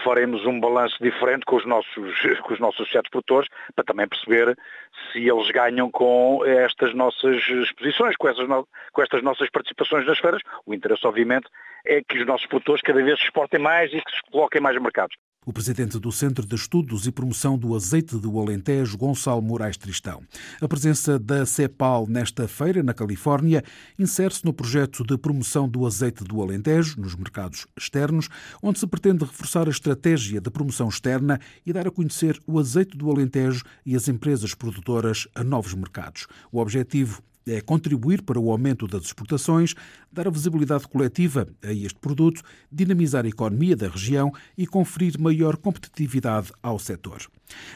faremos 0.04 0.44
um 0.46 0.58
balanço 0.58 0.96
diferente 1.02 1.44
com 1.44 1.56
os 1.56 1.66
nossos, 1.66 2.14
com 2.42 2.54
os 2.54 2.60
nossos 2.60 2.80
associados 2.80 3.10
produtores 3.10 3.48
para 3.74 3.84
também 3.84 4.08
perceber 4.08 4.56
se 5.12 5.28
eles 5.28 5.50
ganham 5.50 5.90
com 5.90 6.44
estas 6.44 6.94
nossas 6.94 7.36
exposições, 7.48 8.16
com, 8.16 8.28
essas 8.28 8.48
no, 8.48 8.66
com 8.92 9.02
estas 9.02 9.22
nossas 9.22 9.50
participações 9.50 10.06
nas 10.06 10.18
feiras. 10.18 10.42
O 10.64 10.74
interesse, 10.74 11.06
obviamente, 11.06 11.48
é 11.84 12.02
que 12.02 12.18
os 12.18 12.26
nossos 12.26 12.46
produtores 12.46 12.82
cada 12.82 13.02
vez 13.02 13.18
se 13.18 13.24
exportem 13.24 13.60
mais 13.60 13.92
e 13.92 14.00
que 14.00 14.10
se 14.10 14.22
coloquem 14.30 14.60
mais 14.60 14.80
mercados. 14.80 15.16
O 15.46 15.54
presidente 15.54 15.98
do 15.98 16.12
Centro 16.12 16.46
de 16.46 16.54
Estudos 16.54 17.06
e 17.06 17.10
Promoção 17.10 17.56
do 17.56 17.74
Azeite 17.74 18.14
do 18.14 18.38
Alentejo, 18.38 18.98
Gonçalo 18.98 19.40
Moraes 19.40 19.78
Tristão. 19.78 20.22
A 20.60 20.68
presença 20.68 21.18
da 21.18 21.46
CEPAL 21.46 22.06
nesta 22.06 22.46
feira, 22.46 22.82
na 22.82 22.92
Califórnia, 22.92 23.64
insere-se 23.98 24.44
no 24.44 24.52
projeto 24.52 25.02
de 25.02 25.16
promoção 25.16 25.66
do 25.66 25.86
azeite 25.86 26.22
do 26.24 26.42
Alentejo 26.42 27.00
nos 27.00 27.16
mercados 27.16 27.66
externos, 27.74 28.28
onde 28.62 28.80
se 28.80 28.86
pretende 28.86 29.24
reforçar 29.24 29.66
a 29.66 29.70
estratégia 29.70 30.42
de 30.42 30.50
promoção 30.50 30.90
externa 30.90 31.40
e 31.64 31.72
dar 31.72 31.88
a 31.88 31.90
conhecer 31.90 32.38
o 32.46 32.58
azeite 32.58 32.98
do 32.98 33.10
Alentejo 33.10 33.64
e 33.86 33.96
as 33.96 34.08
empresas 34.08 34.52
produtoras 34.54 35.26
a 35.34 35.42
novos 35.42 35.72
mercados. 35.72 36.26
O 36.52 36.60
objetivo 36.60 37.22
é 37.46 37.60
contribuir 37.60 38.22
para 38.22 38.38
o 38.38 38.50
aumento 38.50 38.86
das 38.86 39.04
exportações, 39.04 39.74
dar 40.12 40.26
a 40.26 40.30
visibilidade 40.30 40.86
coletiva 40.88 41.48
a 41.62 41.72
este 41.72 41.98
produto, 41.98 42.42
dinamizar 42.70 43.24
a 43.24 43.28
economia 43.28 43.76
da 43.76 43.88
região 43.88 44.32
e 44.56 44.66
conferir 44.66 45.18
maior 45.18 45.56
competitividade 45.56 46.52
ao 46.62 46.78
setor. 46.78 47.22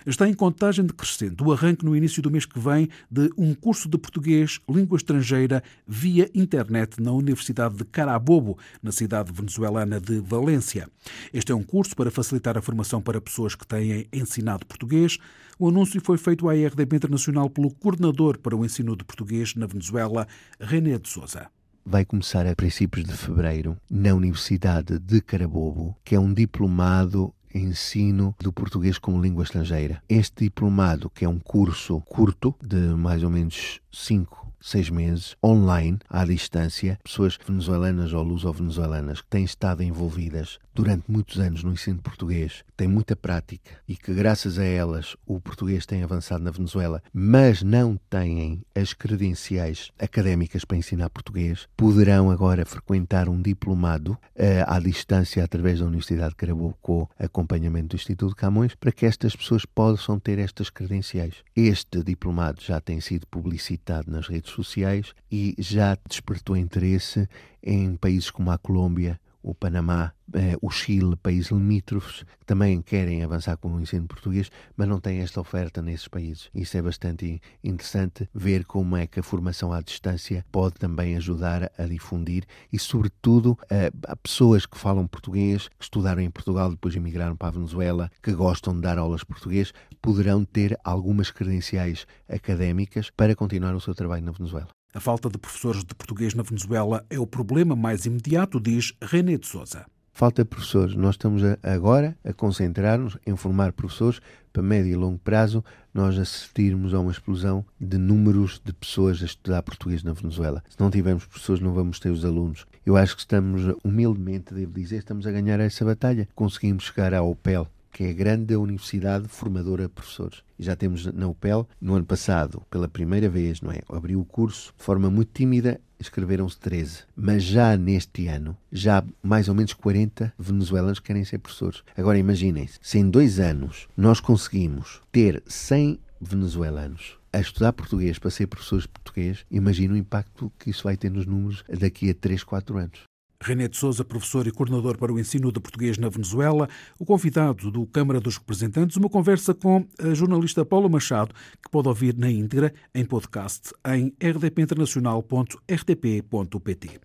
Está 0.06 0.28
em 0.28 0.34
contagem 0.34 0.84
decrescente 0.84 1.42
o 1.42 1.52
arranque 1.52 1.84
no 1.84 1.96
início 1.96 2.22
do 2.22 2.30
mês 2.30 2.46
que 2.46 2.58
vem 2.58 2.88
de 3.10 3.30
um 3.36 3.54
curso 3.54 3.88
de 3.88 3.98
português 3.98 4.60
língua 4.68 4.96
estrangeira 4.96 5.62
via 5.86 6.30
internet 6.34 7.02
na 7.02 7.12
Universidade 7.12 7.76
de 7.76 7.84
Carabobo, 7.84 8.58
na 8.82 8.92
cidade 8.92 9.32
venezuelana 9.32 10.00
de 10.00 10.20
Valência. 10.20 10.88
Este 11.32 11.52
é 11.52 11.54
um 11.54 11.62
curso 11.62 11.96
para 11.96 12.10
facilitar 12.10 12.56
a 12.56 12.62
formação 12.62 13.00
para 13.00 13.20
pessoas 13.20 13.54
que 13.54 13.66
têm 13.66 14.06
ensinado 14.12 14.66
português. 14.66 15.18
O 15.58 15.68
anúncio 15.68 16.00
foi 16.00 16.18
feito 16.18 16.48
à 16.48 16.52
RDP 16.52 16.96
Internacional 16.96 17.48
pelo 17.48 17.72
coordenador 17.72 18.38
para 18.38 18.56
o 18.56 18.64
ensino 18.64 18.96
de 18.96 19.04
português 19.04 19.54
na 19.54 19.66
Venezuela, 19.66 20.26
René 20.60 20.98
de 20.98 21.08
Souza 21.08 21.48
vai 21.86 22.02
começar 22.02 22.46
a 22.46 22.56
princípios 22.56 23.04
de 23.04 23.12
fevereiro 23.12 23.76
na 23.90 24.14
Universidade 24.14 24.98
de 24.98 25.20
Carabobo, 25.20 25.94
que 26.02 26.14
é 26.14 26.18
um 26.18 26.32
diplomado 26.32 27.34
ensino 27.54 28.34
do 28.40 28.50
português 28.50 28.96
como 28.96 29.20
língua 29.20 29.44
estrangeira. 29.44 30.02
Este 30.08 30.44
diplomado, 30.44 31.10
que 31.10 31.26
é 31.26 31.28
um 31.28 31.38
curso 31.38 32.00
curto, 32.00 32.54
de 32.62 32.78
mais 32.78 33.22
ou 33.22 33.28
menos 33.28 33.80
cinco 33.92 34.44
seis 34.64 34.88
meses, 34.88 35.36
online, 35.44 35.98
à 36.08 36.24
distância, 36.24 36.98
pessoas 37.04 37.38
venezuelanas 37.46 38.14
ou 38.14 38.22
luso-venezuelanas 38.22 39.20
que 39.20 39.28
têm 39.28 39.44
estado 39.44 39.82
envolvidas 39.82 40.58
durante 40.74 41.10
muitos 41.10 41.38
anos 41.38 41.62
no 41.62 41.72
ensino 41.72 42.00
português, 42.00 42.64
têm 42.76 42.88
muita 42.88 43.14
prática 43.14 43.70
e 43.86 43.96
que, 43.96 44.12
graças 44.12 44.58
a 44.58 44.64
elas, 44.64 45.16
o 45.24 45.40
português 45.40 45.86
tem 45.86 46.02
avançado 46.02 46.42
na 46.42 46.50
Venezuela, 46.50 47.02
mas 47.12 47.62
não 47.62 47.98
têm 48.10 48.62
as 48.74 48.92
credenciais 48.92 49.90
académicas 49.98 50.64
para 50.64 50.76
ensinar 50.76 51.08
português, 51.10 51.68
poderão 51.76 52.30
agora 52.30 52.66
frequentar 52.66 53.28
um 53.28 53.40
diplomado 53.40 54.12
uh, 54.12 54.18
à 54.66 54.80
distância 54.80 55.44
através 55.44 55.78
da 55.78 55.86
Universidade 55.86 56.30
de 56.30 56.36
Carabobo 56.36 56.76
com 56.82 57.08
acompanhamento 57.18 57.88
do 57.88 57.96
Instituto 57.96 58.34
Camões 58.34 58.74
para 58.74 58.92
que 58.92 59.06
estas 59.06 59.36
pessoas 59.36 59.64
possam 59.64 60.18
ter 60.18 60.38
estas 60.38 60.70
credenciais. 60.70 61.36
Este 61.54 62.02
diplomado 62.02 62.60
já 62.60 62.80
tem 62.80 63.00
sido 63.00 63.26
publicitado 63.26 64.10
nas 64.10 64.26
redes 64.26 64.50
sociais 64.50 65.14
e 65.30 65.54
já 65.58 65.96
despertou 66.08 66.56
interesse 66.56 67.28
em 67.62 67.96
países 67.96 68.30
como 68.30 68.50
a 68.50 68.58
Colômbia, 68.58 69.18
o 69.44 69.54
Panamá, 69.54 70.12
eh, 70.32 70.56
o 70.62 70.70
Chile, 70.70 71.16
países 71.16 71.50
limítrofes, 71.50 72.22
que 72.40 72.46
também 72.46 72.80
querem 72.80 73.22
avançar 73.22 73.58
com 73.58 73.74
o 73.74 73.80
ensino 73.80 74.06
português, 74.06 74.50
mas 74.74 74.88
não 74.88 74.98
têm 74.98 75.20
esta 75.20 75.38
oferta 75.40 75.82
nesses 75.82 76.08
países. 76.08 76.48
Isso 76.54 76.76
é 76.78 76.82
bastante 76.82 77.40
interessante 77.62 78.28
ver 78.34 78.64
como 78.64 78.96
é 78.96 79.06
que 79.06 79.20
a 79.20 79.22
formação 79.22 79.70
à 79.70 79.82
distância 79.82 80.44
pode 80.50 80.76
também 80.76 81.14
ajudar 81.16 81.70
a 81.76 81.84
difundir 81.84 82.44
e, 82.72 82.78
sobretudo, 82.78 83.58
a, 83.70 84.12
a 84.12 84.16
pessoas 84.16 84.64
que 84.64 84.78
falam 84.78 85.06
português, 85.06 85.68
que 85.68 85.84
estudaram 85.84 86.22
em 86.22 86.30
Portugal, 86.30 86.70
depois 86.70 86.96
emigraram 86.96 87.36
para 87.36 87.48
a 87.48 87.52
Venezuela, 87.52 88.10
que 88.22 88.32
gostam 88.32 88.74
de 88.74 88.80
dar 88.80 88.96
aulas 88.96 89.22
português, 89.22 89.74
poderão 90.00 90.42
ter 90.42 90.78
algumas 90.82 91.30
credenciais 91.30 92.06
académicas 92.26 93.10
para 93.10 93.36
continuar 93.36 93.74
o 93.74 93.80
seu 93.80 93.94
trabalho 93.94 94.24
na 94.24 94.32
Venezuela. 94.32 94.68
A 94.94 95.00
falta 95.00 95.28
de 95.28 95.36
professores 95.36 95.84
de 95.84 95.92
português 95.92 96.34
na 96.34 96.44
Venezuela 96.44 97.04
é 97.10 97.18
o 97.18 97.26
problema 97.26 97.74
mais 97.74 98.06
imediato, 98.06 98.60
diz 98.60 98.92
René 99.02 99.36
de 99.36 99.44
Souza. 99.44 99.84
Falta 100.12 100.44
de 100.44 100.48
professores. 100.48 100.94
Nós 100.94 101.16
estamos 101.16 101.42
agora 101.64 102.16
a 102.24 102.32
concentrar-nos 102.32 103.18
em 103.26 103.34
formar 103.34 103.72
professores 103.72 104.20
para 104.52 104.62
médio 104.62 104.92
e 104.92 104.94
longo 104.94 105.18
prazo 105.18 105.64
nós 105.92 106.16
assistirmos 106.16 106.94
a 106.94 107.00
uma 107.00 107.10
explosão 107.10 107.66
de 107.80 107.98
números 107.98 108.62
de 108.64 108.72
pessoas 108.72 109.20
a 109.20 109.24
estudar 109.24 109.64
português 109.64 110.04
na 110.04 110.12
Venezuela. 110.12 110.62
Se 110.68 110.78
não 110.78 110.92
tivermos 110.92 111.26
professores, 111.26 111.60
não 111.60 111.72
vamos 111.72 111.98
ter 111.98 112.10
os 112.10 112.24
alunos. 112.24 112.64
Eu 112.86 112.96
acho 112.96 113.16
que 113.16 113.22
estamos, 113.22 113.62
humildemente, 113.82 114.54
devo 114.54 114.72
dizer, 114.74 114.98
estamos 114.98 115.26
a 115.26 115.32
ganhar 115.32 115.58
essa 115.58 115.84
batalha. 115.84 116.28
Conseguimos 116.36 116.84
chegar 116.84 117.12
à 117.12 117.20
OPEL, 117.20 117.66
que 117.94 118.02
é 118.02 118.10
a 118.10 118.12
grande 118.12 118.56
universidade 118.56 119.28
formadora 119.28 119.84
de 119.84 119.88
professores. 119.88 120.42
E 120.58 120.64
já 120.64 120.74
temos 120.74 121.06
na 121.06 121.28
UPEL, 121.28 121.68
no 121.80 121.94
ano 121.94 122.04
passado, 122.04 122.60
pela 122.68 122.88
primeira 122.88 123.28
vez, 123.28 123.60
não 123.60 123.70
é? 123.70 123.80
Abriu 123.88 124.20
o 124.20 124.24
curso 124.24 124.74
de 124.76 124.84
forma 124.84 125.08
muito 125.08 125.30
tímida, 125.32 125.80
escreveram-se 126.00 126.58
13. 126.58 127.04
Mas 127.14 127.44
já 127.44 127.76
neste 127.76 128.26
ano, 128.26 128.56
já 128.72 129.04
mais 129.22 129.48
ou 129.48 129.54
menos 129.54 129.72
40 129.72 130.34
venezuelanos 130.36 130.98
querem 130.98 131.24
ser 131.24 131.38
professores. 131.38 131.84
Agora 131.96 132.18
imaginem-se, 132.18 132.80
se 132.82 132.98
em 132.98 133.08
dois 133.08 133.38
anos 133.38 133.86
nós 133.96 134.18
conseguimos 134.18 135.00
ter 135.12 135.40
100 135.46 136.00
venezuelanos 136.20 137.16
a 137.32 137.38
estudar 137.38 137.72
português 137.72 138.18
para 138.18 138.30
ser 138.30 138.48
professores 138.48 138.84
de 138.84 138.88
português, 138.88 139.46
imagina 139.50 139.94
o 139.94 139.96
impacto 139.96 140.52
que 140.58 140.70
isso 140.70 140.82
vai 140.82 140.96
ter 140.96 141.10
nos 141.10 141.26
números 141.26 141.62
daqui 141.68 142.10
a 142.10 142.14
3, 142.14 142.42
4 142.42 142.76
anos. 142.76 143.13
René 143.44 143.68
de 143.68 143.76
Souza, 143.76 144.02
professor 144.02 144.46
e 144.46 144.50
coordenador 144.50 144.96
para 144.96 145.12
o 145.12 145.20
ensino 145.20 145.52
de 145.52 145.60
português 145.60 145.98
na 145.98 146.08
Venezuela, 146.08 146.66
o 146.98 147.04
convidado 147.04 147.70
do 147.70 147.86
Câmara 147.86 148.18
dos 148.18 148.38
Representantes, 148.38 148.96
uma 148.96 149.10
conversa 149.10 149.52
com 149.52 149.86
a 150.02 150.14
jornalista 150.14 150.64
Paula 150.64 150.88
Machado, 150.88 151.34
que 151.62 151.70
pode 151.70 151.86
ouvir 151.86 152.16
na 152.16 152.30
íntegra 152.30 152.72
em 152.94 153.04
podcast 153.04 153.74
em 153.86 154.14
rdpinternacional.rtp.pt. 154.18 157.00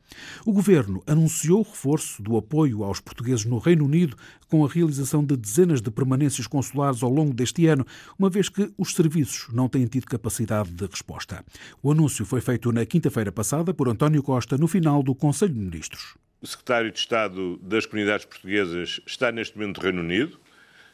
O 0.45 0.53
governo 0.53 1.03
anunciou 1.05 1.59
o 1.59 1.63
reforço 1.63 2.23
do 2.23 2.37
apoio 2.37 2.85
aos 2.85 3.01
portugueses 3.01 3.43
no 3.43 3.57
Reino 3.57 3.83
Unido 3.83 4.15
com 4.47 4.65
a 4.65 4.69
realização 4.69 5.25
de 5.25 5.35
dezenas 5.35 5.81
de 5.81 5.91
permanências 5.91 6.47
consulares 6.47 7.03
ao 7.03 7.11
longo 7.11 7.33
deste 7.33 7.67
ano, 7.67 7.85
uma 8.17 8.29
vez 8.29 8.47
que 8.47 8.71
os 8.77 8.93
serviços 8.93 9.53
não 9.53 9.67
têm 9.67 9.85
tido 9.87 10.05
capacidade 10.05 10.71
de 10.71 10.85
resposta. 10.85 11.43
O 11.83 11.91
anúncio 11.91 12.25
foi 12.25 12.39
feito 12.39 12.71
na 12.71 12.85
quinta-feira 12.85 13.29
passada 13.29 13.73
por 13.73 13.89
António 13.89 14.23
Costa 14.23 14.57
no 14.57 14.69
final 14.69 15.03
do 15.03 15.13
Conselho 15.13 15.53
de 15.53 15.59
Ministros. 15.59 16.15
Secretário 16.47 16.91
de 16.91 16.99
Estado 16.99 17.57
das 17.57 17.85
Comunidades 17.85 18.25
Portuguesas 18.25 19.01
está 19.05 19.31
neste 19.31 19.57
momento 19.57 19.77
no 19.77 19.83
Reino 19.83 20.01
Unido, 20.01 20.39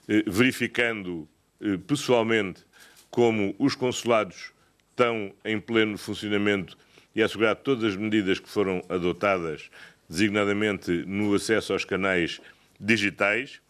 eh, 0.08 0.24
verificando 0.25 1.28
eh, 1.62 1.78
pessoalmente 1.78 2.64
como 3.12 3.56
os 3.60 3.75
consulados 3.75 4.52
estão 4.90 5.34
em 5.44 5.60
pleno 5.60 5.98
funcionamento 5.98 6.78
e 7.16 7.22
assegurar 7.22 7.56
todas 7.56 7.94
as 7.94 7.96
medidas 7.96 8.40
que 8.40 8.50
foram 8.50 8.82
adotadas, 8.90 9.70
designadamente 10.10 10.92
no 11.06 11.34
acesso 11.34 11.74
aos 11.74 11.86
canais 11.86 12.42
digitais, 12.80 13.62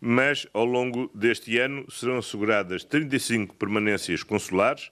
mas 0.00 0.46
ao 0.52 0.64
longo 0.64 1.10
deste 1.14 1.58
ano 1.58 1.90
serão 1.90 2.18
asseguradas 2.18 2.84
35 2.84 3.56
permanências 3.56 4.22
consulares 4.22 4.90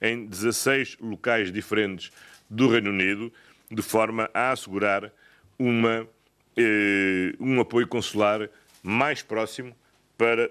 em 0.00 0.26
16 0.26 0.98
locais 1.00 1.50
diferentes 1.50 2.10
do 2.48 2.68
Reino 2.68 2.90
Unido, 2.90 3.32
de 3.70 3.82
forma 3.82 4.28
a 4.34 4.50
assegurar 4.50 5.12
uma, 5.60 6.08
eh, 6.56 7.34
um 7.38 7.60
apoio 7.60 7.86
consular 7.86 8.48
mais 8.82 9.22
próximo 9.22 9.76
para, 10.16 10.48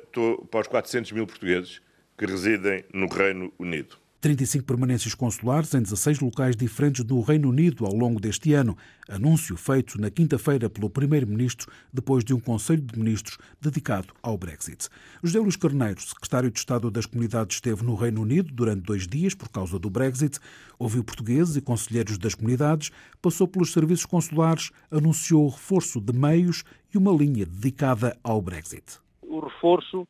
para 0.52 0.60
os 0.62 0.68
400 0.68 1.12
mil 1.12 1.26
portugueses 1.26 1.82
que 2.16 2.28
residem 2.28 2.86
no 2.94 3.08
Reino 3.08 3.52
Unido. 3.58 3.98
35 4.22 4.66
permanências 4.66 5.16
consulares 5.16 5.74
em 5.74 5.82
16 5.82 6.20
locais 6.20 6.54
diferentes 6.54 7.06
do 7.06 7.22
Reino 7.22 7.50
Unido 7.50 7.86
ao 7.86 7.96
longo 7.96 8.20
deste 8.20 8.54
ano. 8.54 8.78
Anúncio 9.08 9.56
feito 9.56 10.00
na 10.00 10.12
quinta-feira 10.12 10.70
pelo 10.70 10.90
Primeiro-Ministro 10.90 11.72
depois 11.94 12.26
de 12.26 12.34
um 12.34 12.40
Conselho 12.40 12.82
de 12.82 13.00
Ministros 13.00 13.38
dedicado 13.62 14.14
ao 14.22 14.38
Brexit. 14.38 14.90
José 15.24 15.40
Luís 15.40 15.56
Carneiro, 15.56 16.02
secretário 16.02 16.52
de 16.52 16.60
Estado 16.60 16.92
das 16.92 17.06
Comunidades, 17.06 17.56
esteve 17.56 17.82
no 17.86 17.96
Reino 17.96 18.22
Unido 18.22 18.54
durante 18.54 18.82
dois 18.82 19.08
dias 19.08 19.34
por 19.34 19.48
causa 19.48 19.80
do 19.80 19.90
Brexit, 19.90 20.38
ouviu 20.78 21.02
portugueses 21.02 21.56
e 21.56 21.62
conselheiros 21.62 22.18
das 22.18 22.36
comunidades, 22.36 22.92
passou 23.22 23.48
pelos 23.48 23.72
serviços 23.72 24.06
consulares, 24.06 24.70
anunciou 24.92 25.46
o 25.46 25.50
reforço 25.50 26.02
de 26.02 26.12
meios 26.12 26.66
e 26.94 26.98
uma 26.98 27.14
linha 27.14 27.46
dedicada 27.46 28.18
ao 28.22 28.42
Brexit. 28.42 29.00
O 29.22 29.40
reforço 29.40 30.06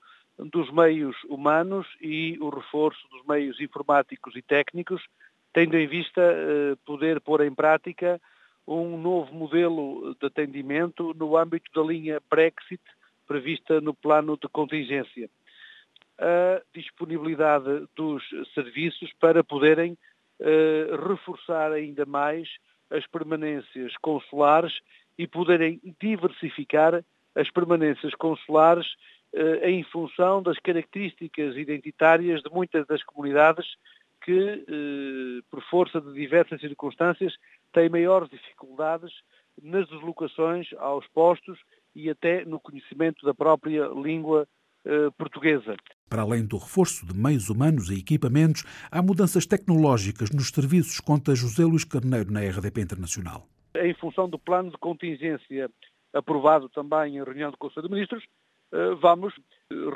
dos 0.51 0.71
meios 0.71 1.15
humanos 1.25 1.85
e 2.01 2.37
o 2.39 2.49
reforço 2.49 3.07
dos 3.09 3.25
meios 3.25 3.59
informáticos 3.59 4.35
e 4.35 4.41
técnicos, 4.41 5.03
tendo 5.53 5.75
em 5.75 5.87
vista 5.87 6.21
eh, 6.21 6.75
poder 6.85 7.19
pôr 7.19 7.41
em 7.41 7.53
prática 7.53 8.21
um 8.65 8.97
novo 8.97 9.33
modelo 9.33 10.15
de 10.19 10.27
atendimento 10.27 11.13
no 11.15 11.35
âmbito 11.35 11.69
da 11.73 11.85
linha 11.85 12.21
Brexit 12.29 12.81
prevista 13.27 13.81
no 13.81 13.93
plano 13.93 14.37
de 14.41 14.47
contingência. 14.47 15.29
A 16.17 16.61
disponibilidade 16.73 17.87
dos 17.95 18.23
serviços 18.53 19.11
para 19.19 19.43
poderem 19.43 19.97
eh, 20.39 20.87
reforçar 21.07 21.71
ainda 21.71 22.05
mais 22.05 22.47
as 22.89 23.05
permanências 23.07 23.95
consulares 24.01 24.79
e 25.17 25.27
poderem 25.27 25.81
diversificar 25.99 27.03
as 27.35 27.51
permanências 27.51 28.15
consulares 28.15 28.87
em 29.63 29.83
função 29.83 30.41
das 30.41 30.57
características 30.59 31.55
identitárias 31.55 32.41
de 32.41 32.49
muitas 32.49 32.85
das 32.87 33.03
comunidades 33.03 33.65
que, 34.21 34.65
eh, 34.67 35.41
por 35.49 35.61
força 35.69 35.99
de 36.01 36.13
diversas 36.13 36.59
circunstâncias, 36.61 37.33
têm 37.73 37.89
maiores 37.89 38.29
dificuldades 38.29 39.11
nas 39.61 39.87
deslocações 39.89 40.67
aos 40.77 41.07
postos 41.07 41.59
e 41.95 42.09
até 42.09 42.45
no 42.45 42.59
conhecimento 42.59 43.25
da 43.25 43.33
própria 43.33 43.87
língua 43.87 44.47
eh, 44.85 45.09
portuguesa. 45.17 45.75
Para 46.09 46.21
além 46.21 46.45
do 46.45 46.57
reforço 46.57 47.05
de 47.05 47.13
meios 47.13 47.49
humanos 47.49 47.89
e 47.89 47.99
equipamentos, 47.99 48.63
há 48.91 49.01
mudanças 49.01 49.45
tecnológicas 49.45 50.29
nos 50.31 50.49
serviços, 50.49 50.99
conta 50.99 51.35
José 51.35 51.63
Luís 51.63 51.83
Carneiro 51.83 52.31
na 52.31 52.41
RDP 52.41 52.81
Internacional. 52.81 53.47
Em 53.75 53.93
função 53.93 54.29
do 54.29 54.39
plano 54.39 54.71
de 54.71 54.77
contingência 54.77 55.69
aprovado 56.13 56.69
também 56.69 57.17
em 57.17 57.23
reunião 57.23 57.51
do 57.51 57.57
Conselho 57.57 57.87
de 57.87 57.93
Ministros, 57.93 58.23
eh, 58.23 58.29
vamos 58.99 59.33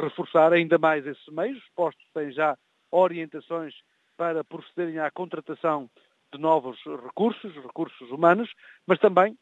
reforçar 0.02 0.54
ainda 0.54 0.78
mais 0.78 1.06
esses 1.06 1.28
meios. 1.28 1.58
Os 1.58 1.70
postos 1.76 2.06
têm 2.14 2.32
já 2.32 2.58
orientações 2.92 3.74
para 4.18 4.44
procederem 4.44 5.00
à 5.00 5.10
contratação 5.12 5.90
de 6.34 6.40
novos 6.40 6.80
recursos, 7.04 7.54
recursos 7.56 8.10
humanos, 8.12 8.52
mas 8.88 9.00
também 9.00 9.38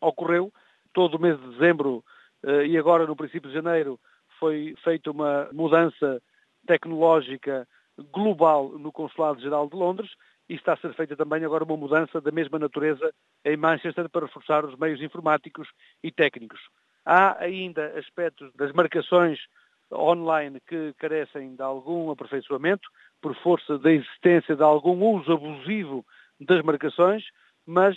ocorreu 0.00 0.52
todo 0.92 1.16
o 1.16 1.20
mês 1.20 1.38
de 1.40 1.48
dezembro 1.50 2.04
eh, 2.42 2.66
e 2.66 2.78
agora 2.78 3.06
no 3.06 3.16
princípio 3.16 3.48
de 3.48 3.54
janeiro 3.54 3.98
foi 4.38 4.74
feita 4.82 5.10
uma 5.10 5.48
mudança 5.52 6.22
tecnológica 6.66 7.66
global 8.12 8.70
no 8.78 8.92
Consulado-Geral 8.92 9.68
de 9.68 9.76
Londres 9.76 10.10
e 10.48 10.54
está 10.54 10.74
a 10.74 10.76
ser 10.76 10.94
feita 10.94 11.16
também 11.16 11.44
agora 11.44 11.64
uma 11.64 11.76
mudança 11.76 12.20
da 12.20 12.30
mesma 12.30 12.58
natureza 12.58 13.12
em 13.44 13.56
Manchester 13.56 14.08
para 14.08 14.26
reforçar 14.26 14.64
os 14.64 14.76
meios 14.76 15.00
informáticos 15.00 15.68
e 16.02 16.10
técnicos. 16.10 16.60
Há 17.06 17.42
ainda 17.42 17.96
aspectos 17.98 18.52
das 18.56 18.72
marcações 18.72 19.38
online 19.92 20.60
que 20.66 20.92
carecem 20.98 21.54
de 21.54 21.62
algum 21.62 22.10
aperfeiçoamento, 22.10 22.88
por 23.22 23.34
força 23.36 23.78
da 23.78 23.90
existência 23.92 24.56
de 24.56 24.62
algum 24.62 25.02
uso 25.16 25.32
abusivo 25.32 26.04
das 26.40 26.62
marcações, 26.62 27.24
mas 27.64 27.96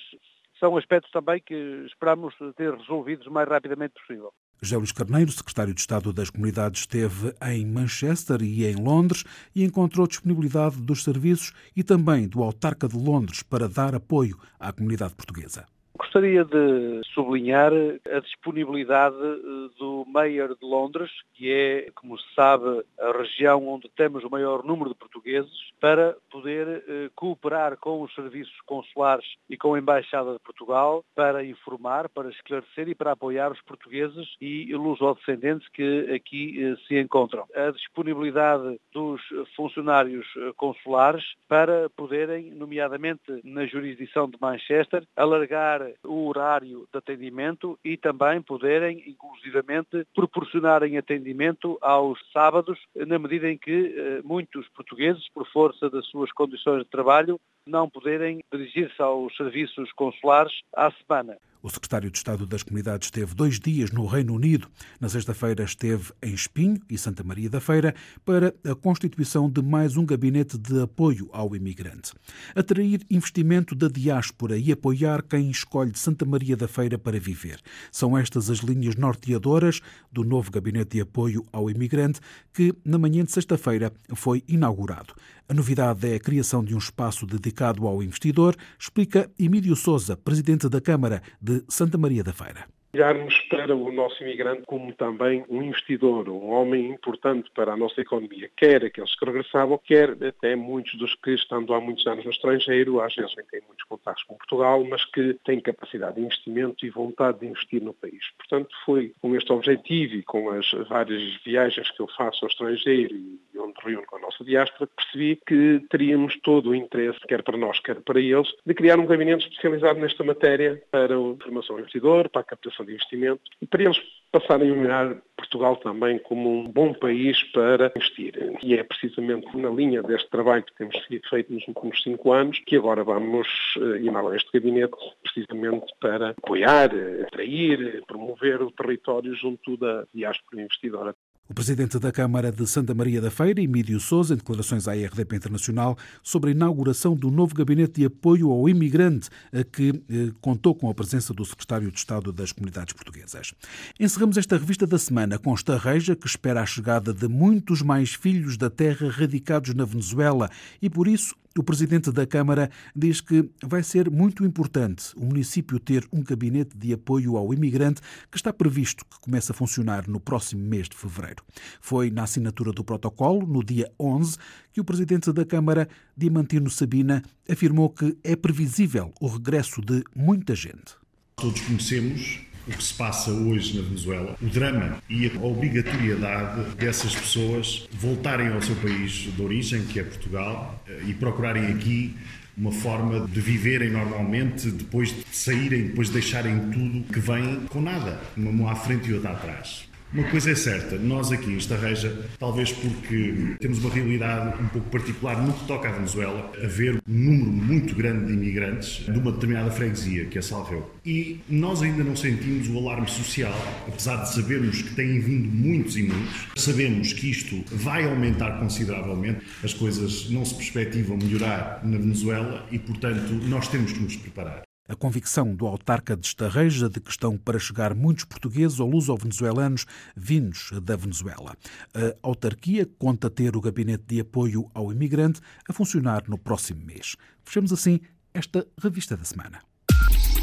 são 0.59 0.77
aspectos 0.77 1.11
também 1.11 1.41
que 1.41 1.53
esperamos 1.87 2.35
ter 2.55 2.73
resolvidos 2.73 3.27
o 3.27 3.31
mais 3.31 3.47
rapidamente 3.47 3.93
possível. 3.93 4.31
José 4.61 4.75
Luís 4.75 4.91
Carneiro, 4.91 5.31
secretário 5.31 5.73
de 5.73 5.79
Estado 5.79 6.11
das 6.11 6.29
Comunidades, 6.29 6.81
esteve 6.81 7.33
em 7.43 7.65
Manchester 7.65 8.41
e 8.41 8.65
em 8.65 8.75
Londres 8.75 9.23
e 9.55 9.63
encontrou 9.63 10.05
disponibilidade 10.05 10.81
dos 10.81 11.03
serviços 11.03 11.53
e 11.75 11.81
também 11.81 12.27
do 12.27 12.43
autarca 12.43 12.87
de 12.87 12.97
Londres 12.97 13.41
para 13.41 13.69
dar 13.69 13.95
apoio 13.95 14.37
à 14.59 14.73
comunidade 14.73 15.15
portuguesa. 15.15 15.65
Gostaria 15.99 16.45
de 16.45 17.01
sublinhar 17.13 17.73
a 17.73 18.19
disponibilidade 18.21 19.17
eh, 19.17 19.69
do 19.77 20.05
Mayor 20.07 20.55
de 20.55 20.65
Londres, 20.65 21.11
que 21.33 21.51
é, 21.51 21.91
como 21.93 22.17
se 22.17 22.33
sabe, 22.33 22.85
a 22.97 23.11
região 23.11 23.67
onde 23.67 23.89
temos 23.97 24.23
o 24.23 24.29
maior 24.29 24.63
número 24.63 24.91
de 24.91 24.95
portugueses, 24.95 25.51
para 25.77 26.15
poder 26.31 26.85
eh, 26.87 27.09
cooperar 27.13 27.75
com 27.75 28.01
os 28.01 28.15
serviços 28.15 28.55
consulares 28.65 29.25
e 29.49 29.57
com 29.57 29.73
a 29.73 29.79
Embaixada 29.79 30.31
de 30.31 30.39
Portugal 30.39 31.03
para 31.13 31.43
informar, 31.43 32.07
para 32.07 32.29
esclarecer 32.29 32.87
e 32.87 32.95
para 32.95 33.11
apoiar 33.11 33.51
os 33.51 33.61
portugueses 33.63 34.37
e 34.39 34.73
luso-descendentes 34.73 35.67
que 35.67 36.13
aqui 36.13 36.63
eh, 36.63 36.77
se 36.87 36.97
encontram. 36.97 37.43
A 37.53 37.71
disponibilidade 37.71 38.79
dos 38.93 39.21
funcionários 39.53 40.25
consulares 40.55 41.25
para 41.49 41.89
poderem, 41.89 42.51
nomeadamente 42.51 43.41
na 43.43 43.65
jurisdição 43.65 44.29
de 44.29 44.37
Manchester, 44.39 45.03
alargar 45.13 45.88
o 46.03 46.27
horário 46.27 46.87
de 46.91 46.97
atendimento 46.97 47.77
e 47.83 47.97
também 47.97 48.41
poderem, 48.41 49.03
inclusivamente, 49.07 50.05
proporcionarem 50.15 50.97
atendimento 50.97 51.77
aos 51.81 52.19
sábados, 52.31 52.79
na 52.95 53.19
medida 53.19 53.49
em 53.49 53.57
que 53.57 53.93
eh, 53.95 54.21
muitos 54.23 54.67
portugueses, 54.69 55.27
por 55.33 55.47
força 55.47 55.89
das 55.89 56.05
suas 56.07 56.31
condições 56.31 56.83
de 56.83 56.89
trabalho, 56.89 57.39
não 57.65 57.89
poderem 57.89 58.43
dirigir-se 58.51 59.01
aos 59.01 59.35
serviços 59.35 59.91
consulares 59.93 60.53
à 60.75 60.91
semana. 60.91 61.37
O 61.61 61.69
secretário 61.69 62.09
de 62.09 62.17
Estado 62.17 62.45
das 62.45 62.63
Comunidades 62.63 63.07
esteve 63.07 63.35
dois 63.35 63.59
dias 63.59 63.91
no 63.91 64.05
Reino 64.05 64.33
Unido. 64.33 64.69
Na 64.97 65.09
sexta-feira 65.09 65.61
esteve 65.65 66.13
em 66.23 66.33
Espinho 66.33 66.79
e 66.89 66.97
Santa 66.97 67.21
Maria 67.21 67.49
da 67.49 67.59
Feira 67.59 67.93
para 68.23 68.55
a 68.63 68.73
constituição 68.73 69.49
de 69.49 69.61
mais 69.61 69.97
um 69.97 70.05
gabinete 70.05 70.57
de 70.57 70.81
apoio 70.81 71.29
ao 71.33 71.53
imigrante. 71.53 72.13
Atrair 72.55 73.01
investimento 73.09 73.75
da 73.75 73.89
diáspora 73.89 74.57
e 74.57 74.71
apoiar 74.71 75.21
quem 75.21 75.51
escolhe 75.51 75.91
Santa 75.95 76.23
Maria 76.23 76.55
da 76.55 76.65
Feira 76.67 76.97
para 76.97 77.19
viver. 77.19 77.59
São 77.91 78.17
estas 78.17 78.49
as 78.49 78.59
linhas 78.59 78.95
norteadoras 78.95 79.81
do 80.09 80.23
novo 80.23 80.49
gabinete 80.51 80.91
de 80.91 81.01
apoio 81.01 81.45
ao 81.51 81.69
imigrante 81.69 82.21
que, 82.53 82.73
na 82.85 82.97
manhã 82.97 83.25
de 83.25 83.33
sexta-feira, 83.33 83.91
foi 84.15 84.45
inaugurado. 84.47 85.13
A 85.49 85.53
novidade 85.53 86.07
é 86.07 86.15
a 86.15 86.19
criação 86.19 86.63
de 86.63 86.75
um 86.75 86.77
espaço 86.77 87.25
dedicado 87.25 87.85
ao 87.87 88.01
investidor, 88.03 88.55
explica 88.79 89.29
Emílio 89.37 89.75
Souza, 89.75 90.15
presidente 90.15 90.69
da 90.69 90.79
Câmara 90.79 91.21
Santa 91.67 91.97
Maria 91.97 92.23
da 92.23 92.33
Feira 92.33 92.67
olharmos 92.93 93.39
para 93.49 93.75
o 93.75 93.91
nosso 93.91 94.21
imigrante 94.23 94.63
como 94.65 94.93
também 94.93 95.45
um 95.49 95.61
investidor, 95.61 96.27
um 96.29 96.49
homem 96.49 96.89
importante 96.89 97.49
para 97.53 97.73
a 97.73 97.77
nossa 97.77 98.01
economia, 98.01 98.49
quer 98.55 98.85
aqueles 98.85 99.15
que 99.15 99.25
regressavam, 99.25 99.77
quer 99.77 100.11
até 100.23 100.55
muitos 100.55 100.95
dos 100.95 101.13
que, 101.15 101.31
estando 101.31 101.73
há 101.73 101.79
muitos 101.79 102.05
anos 102.07 102.25
no 102.25 102.31
estrangeiro, 102.31 103.01
às 103.01 103.13
vezes 103.15 103.35
nem 103.35 103.45
têm 103.45 103.61
muitos 103.67 103.85
contatos 103.85 104.23
com 104.23 104.35
Portugal, 104.35 104.83
mas 104.83 105.05
que 105.05 105.35
têm 105.45 105.59
capacidade 105.59 106.15
de 106.15 106.21
investimento 106.21 106.85
e 106.85 106.89
vontade 106.89 107.39
de 107.39 107.47
investir 107.47 107.81
no 107.81 107.93
país. 107.93 108.23
Portanto, 108.37 108.69
foi 108.85 109.13
com 109.21 109.35
este 109.35 109.51
objetivo 109.51 110.15
e 110.15 110.23
com 110.23 110.49
as 110.51 110.69
várias 110.87 111.21
viagens 111.43 111.91
que 111.91 112.01
eu 112.01 112.07
faço 112.17 112.45
ao 112.45 112.49
estrangeiro 112.49 113.15
e 113.15 113.39
onde 113.59 113.73
reúno 113.83 114.05
com 114.07 114.17
a 114.17 114.19
nossa 114.19 114.43
diáspora, 114.43 114.89
percebi 114.95 115.39
que 115.45 115.85
teríamos 115.89 116.37
todo 116.41 116.69
o 116.69 116.75
interesse, 116.75 117.19
quer 117.27 117.43
para 117.43 117.57
nós, 117.57 117.79
quer 117.79 118.01
para 118.01 118.19
eles, 118.19 118.47
de 118.65 118.73
criar 118.73 118.99
um 118.99 119.05
gabinete 119.05 119.47
especializado 119.47 119.99
nesta 119.99 120.23
matéria 120.23 120.81
para 120.89 121.15
a 121.15 121.35
formação 121.43 121.75
do 121.75 121.81
investidor, 121.81 122.29
para 122.29 122.41
a 122.41 122.45
captação 122.45 122.78
de 122.85 122.93
investimento 122.93 123.41
e 123.61 123.67
para 123.67 123.83
eles 123.83 123.97
passarem 124.31 124.69
a 124.69 124.73
olhar 124.73 125.17
Portugal 125.35 125.75
também 125.77 126.19
como 126.19 126.49
um 126.49 126.67
bom 126.67 126.93
país 126.93 127.41
para 127.51 127.91
investir. 127.95 128.33
E 128.61 128.75
é 128.75 128.83
precisamente 128.83 129.55
na 129.57 129.69
linha 129.69 130.03
deste 130.03 130.29
trabalho 130.29 130.63
que 130.63 130.75
temos 130.75 130.95
feito 131.29 131.53
nos 131.53 131.67
últimos 131.67 132.03
cinco 132.03 132.31
anos 132.31 132.59
que 132.59 132.75
agora 132.75 133.03
vamos 133.03 133.47
eh, 133.77 134.01
inalar 134.01 134.35
este 134.35 134.51
gabinete 134.53 134.95
precisamente 135.23 135.87
para 135.99 136.29
apoiar, 136.29 136.91
atrair, 137.25 138.03
promover 138.05 138.61
o 138.61 138.71
território 138.71 139.33
junto 139.33 139.77
da 139.77 140.05
diáspora 140.13 140.61
investidora. 140.61 141.15
O 141.49 141.53
presidente 141.53 141.97
da 141.97 142.11
Câmara 142.11 142.51
de 142.51 142.67
Santa 142.67 142.93
Maria 142.93 143.19
da 143.19 143.31
Feira, 143.31 143.59
Emílio 143.59 143.99
Souza, 143.99 144.35
em 144.35 144.37
declarações 144.37 144.87
à 144.87 144.93
RDP 144.93 145.35
Internacional 145.35 145.97
sobre 146.21 146.51
a 146.51 146.53
inauguração 146.53 147.15
do 147.15 147.31
novo 147.31 147.55
gabinete 147.55 148.01
de 148.01 148.05
apoio 148.05 148.51
ao 148.51 148.69
imigrante, 148.69 149.31
que 149.73 149.89
eh, 150.07 150.31
contou 150.41 150.75
com 150.75 150.91
a 150.91 150.93
presença 150.93 151.33
do 151.33 151.43
secretário 151.43 151.91
de 151.91 151.97
Estado 151.97 152.31
das 152.31 152.51
Comunidades 152.51 152.93
Portuguesas. 152.93 153.55
Encerramos 153.99 154.37
esta 154.37 154.59
revista 154.59 154.85
da 154.85 154.99
semana 154.99 155.39
com 155.39 155.51
esta 155.51 155.75
reja 155.75 156.15
que 156.15 156.27
espera 156.27 156.61
a 156.61 156.67
chegada 156.67 157.11
de 157.11 157.27
muitos 157.27 157.81
mais 157.81 158.13
filhos 158.13 158.55
da 158.55 158.69
terra 158.69 159.09
radicados 159.09 159.73
na 159.73 159.85
Venezuela 159.85 160.51
e, 160.79 160.87
por 160.87 161.07
isso, 161.07 161.33
O 161.57 161.63
presidente 161.63 162.11
da 162.11 162.27
Câmara 162.27 162.69
diz 162.95 163.21
que 163.21 163.49
vai 163.63 163.81
ser 163.81 164.09
muito 164.09 164.45
importante 164.45 165.11
o 165.15 165.25
município 165.25 165.79
ter 165.79 166.07
um 166.13 166.21
gabinete 166.21 166.77
de 166.77 166.93
apoio 166.93 167.37
ao 167.37 167.51
imigrante 167.53 168.01
que 168.31 168.37
está 168.37 168.53
previsto 168.53 169.03
que 169.03 169.19
comece 169.19 169.51
a 169.51 169.55
funcionar 169.55 170.07
no 170.07 170.19
próximo 170.19 170.61
mês 170.61 170.87
de 170.87 170.95
fevereiro. 170.95 171.43
Foi 171.81 172.11
na 172.11 172.23
assinatura 172.23 172.71
do 172.71 172.83
protocolo, 172.83 173.47
no 173.47 173.63
dia 173.63 173.91
11, 173.99 174.37
que 174.71 174.79
o 174.79 174.85
presidente 174.85 175.33
da 175.33 175.43
Câmara, 175.43 175.89
Diamantino 176.15 176.69
Sabina, 176.69 177.23
afirmou 177.49 177.89
que 177.89 178.15
é 178.23 178.35
previsível 178.35 179.11
o 179.19 179.27
regresso 179.27 179.81
de 179.81 180.03
muita 180.15 180.53
gente. 180.53 180.95
Todos 181.35 181.59
conhecemos 181.61 182.41
o 182.69 182.77
que 182.77 182.83
se 182.83 182.93
passa 182.93 183.31
hoje 183.31 183.77
na 183.77 183.83
Venezuela, 183.83 184.35
o 184.41 184.45
drama 184.45 184.97
e 185.09 185.27
a 185.27 185.39
obrigatoriedade 185.41 186.75
dessas 186.75 187.15
pessoas 187.15 187.87
voltarem 187.91 188.49
ao 188.49 188.61
seu 188.61 188.75
país 188.75 189.11
de 189.11 189.41
origem, 189.41 189.83
que 189.85 189.99
é 189.99 190.03
Portugal, 190.03 190.81
eh, 190.87 191.01
e 191.07 191.13
procurarem 191.13 191.65
aqui 191.67 192.15
uma 192.55 192.71
forma 192.71 193.25
de 193.25 193.39
viverem 193.39 193.89
normalmente 193.89 194.69
depois 194.69 195.09
de 195.09 195.23
saírem, 195.31 195.87
depois 195.87 196.07
de 196.07 196.13
deixarem 196.13 196.59
tudo 196.69 197.03
que 197.11 197.19
vem 197.19 197.61
com 197.69 197.81
nada, 197.81 198.19
uma 198.35 198.51
mão 198.51 198.69
à 198.69 198.75
frente 198.75 199.09
e 199.09 199.13
outra 199.13 199.31
atrás. 199.31 199.88
Uma 200.11 200.23
coisa 200.23 200.49
é 200.49 200.55
certa, 200.55 200.97
nós 200.97 201.31
aqui 201.31 201.51
em 201.51 201.57
Estarreja, 201.57 202.27
talvez 202.39 202.71
porque 202.71 203.55
temos 203.59 203.77
uma 203.77 203.93
realidade 203.93 204.59
um 204.59 204.67
pouco 204.67 204.89
particular 204.89 205.39
no 205.39 205.53
que 205.53 205.67
toca 205.67 205.87
à 205.87 205.91
Venezuela, 205.91 206.51
haver 206.63 206.95
um 206.95 207.13
número 207.13 207.51
muito 207.51 207.93
grande 207.93 208.25
de 208.25 208.33
imigrantes 208.33 209.05
de 209.05 209.19
uma 209.19 209.31
determinada 209.31 209.69
freguesia, 209.69 210.25
que 210.25 210.39
é 210.39 210.41
Salveu. 210.41 210.89
E 211.05 211.41
nós 211.47 211.83
ainda 211.83 212.03
não 212.03 212.15
sentimos 212.15 212.67
o 212.69 212.79
alarme 212.79 213.07
social, 213.07 213.53
apesar 213.87 214.23
de 214.23 214.33
sabermos 214.33 214.81
que 214.81 214.95
têm 214.95 215.19
vindo 215.19 215.47
muitos 215.47 215.95
e 215.95 216.01
muitos, 216.01 216.47
sabemos 216.55 217.13
que 217.13 217.29
isto 217.29 217.63
vai 217.71 218.03
aumentar 218.05 218.59
consideravelmente, 218.59 219.45
as 219.63 219.75
coisas 219.75 220.27
não 220.31 220.43
se 220.43 220.55
perspectivam 220.55 221.17
melhorar 221.17 221.81
na 221.83 221.99
Venezuela 221.99 222.65
e, 222.71 222.79
portanto, 222.79 223.31
nós 223.47 223.67
temos 223.67 223.93
que 223.93 223.99
nos 223.99 224.15
preparar. 224.15 224.68
A 224.89 224.95
convicção 224.95 225.55
do 225.55 225.67
autarca 225.67 226.17
de 226.17 226.25
Estarreja 226.25 226.89
de 226.89 226.99
que 226.99 227.11
estão 227.11 227.37
para 227.37 227.59
chegar 227.59 227.93
muitos 227.93 228.25
portugueses 228.25 228.79
ou 228.79 228.89
luso-venezuelanos 228.89 229.85
vindos 230.17 230.71
da 230.81 230.95
Venezuela. 230.95 231.55
A 231.93 232.15
autarquia 232.23 232.89
conta 232.97 233.29
ter 233.29 233.55
o 233.55 233.61
gabinete 233.61 234.03
de 234.07 234.19
apoio 234.19 234.67
ao 234.73 234.91
imigrante 234.91 235.41
a 235.69 235.73
funcionar 235.73 236.23
no 236.27 236.39
próximo 236.39 236.83
mês. 236.83 237.15
Fechamos 237.43 237.71
assim 237.71 237.99
esta 238.33 238.65
revista 238.81 239.15
da 239.15 239.23
semana. 239.23 239.59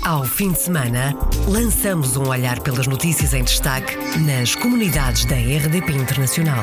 Ao 0.04 0.24
fim 0.24 0.52
de 0.52 0.60
semana, 0.60 1.12
lançamos 1.48 2.16
um 2.16 2.28
olhar 2.28 2.60
pelas 2.60 2.86
notícias 2.86 3.34
em 3.34 3.42
destaque 3.42 3.96
nas 4.20 4.54
comunidades 4.54 5.24
da 5.24 5.34
RDP 5.34 5.92
Internacional. 5.94 6.62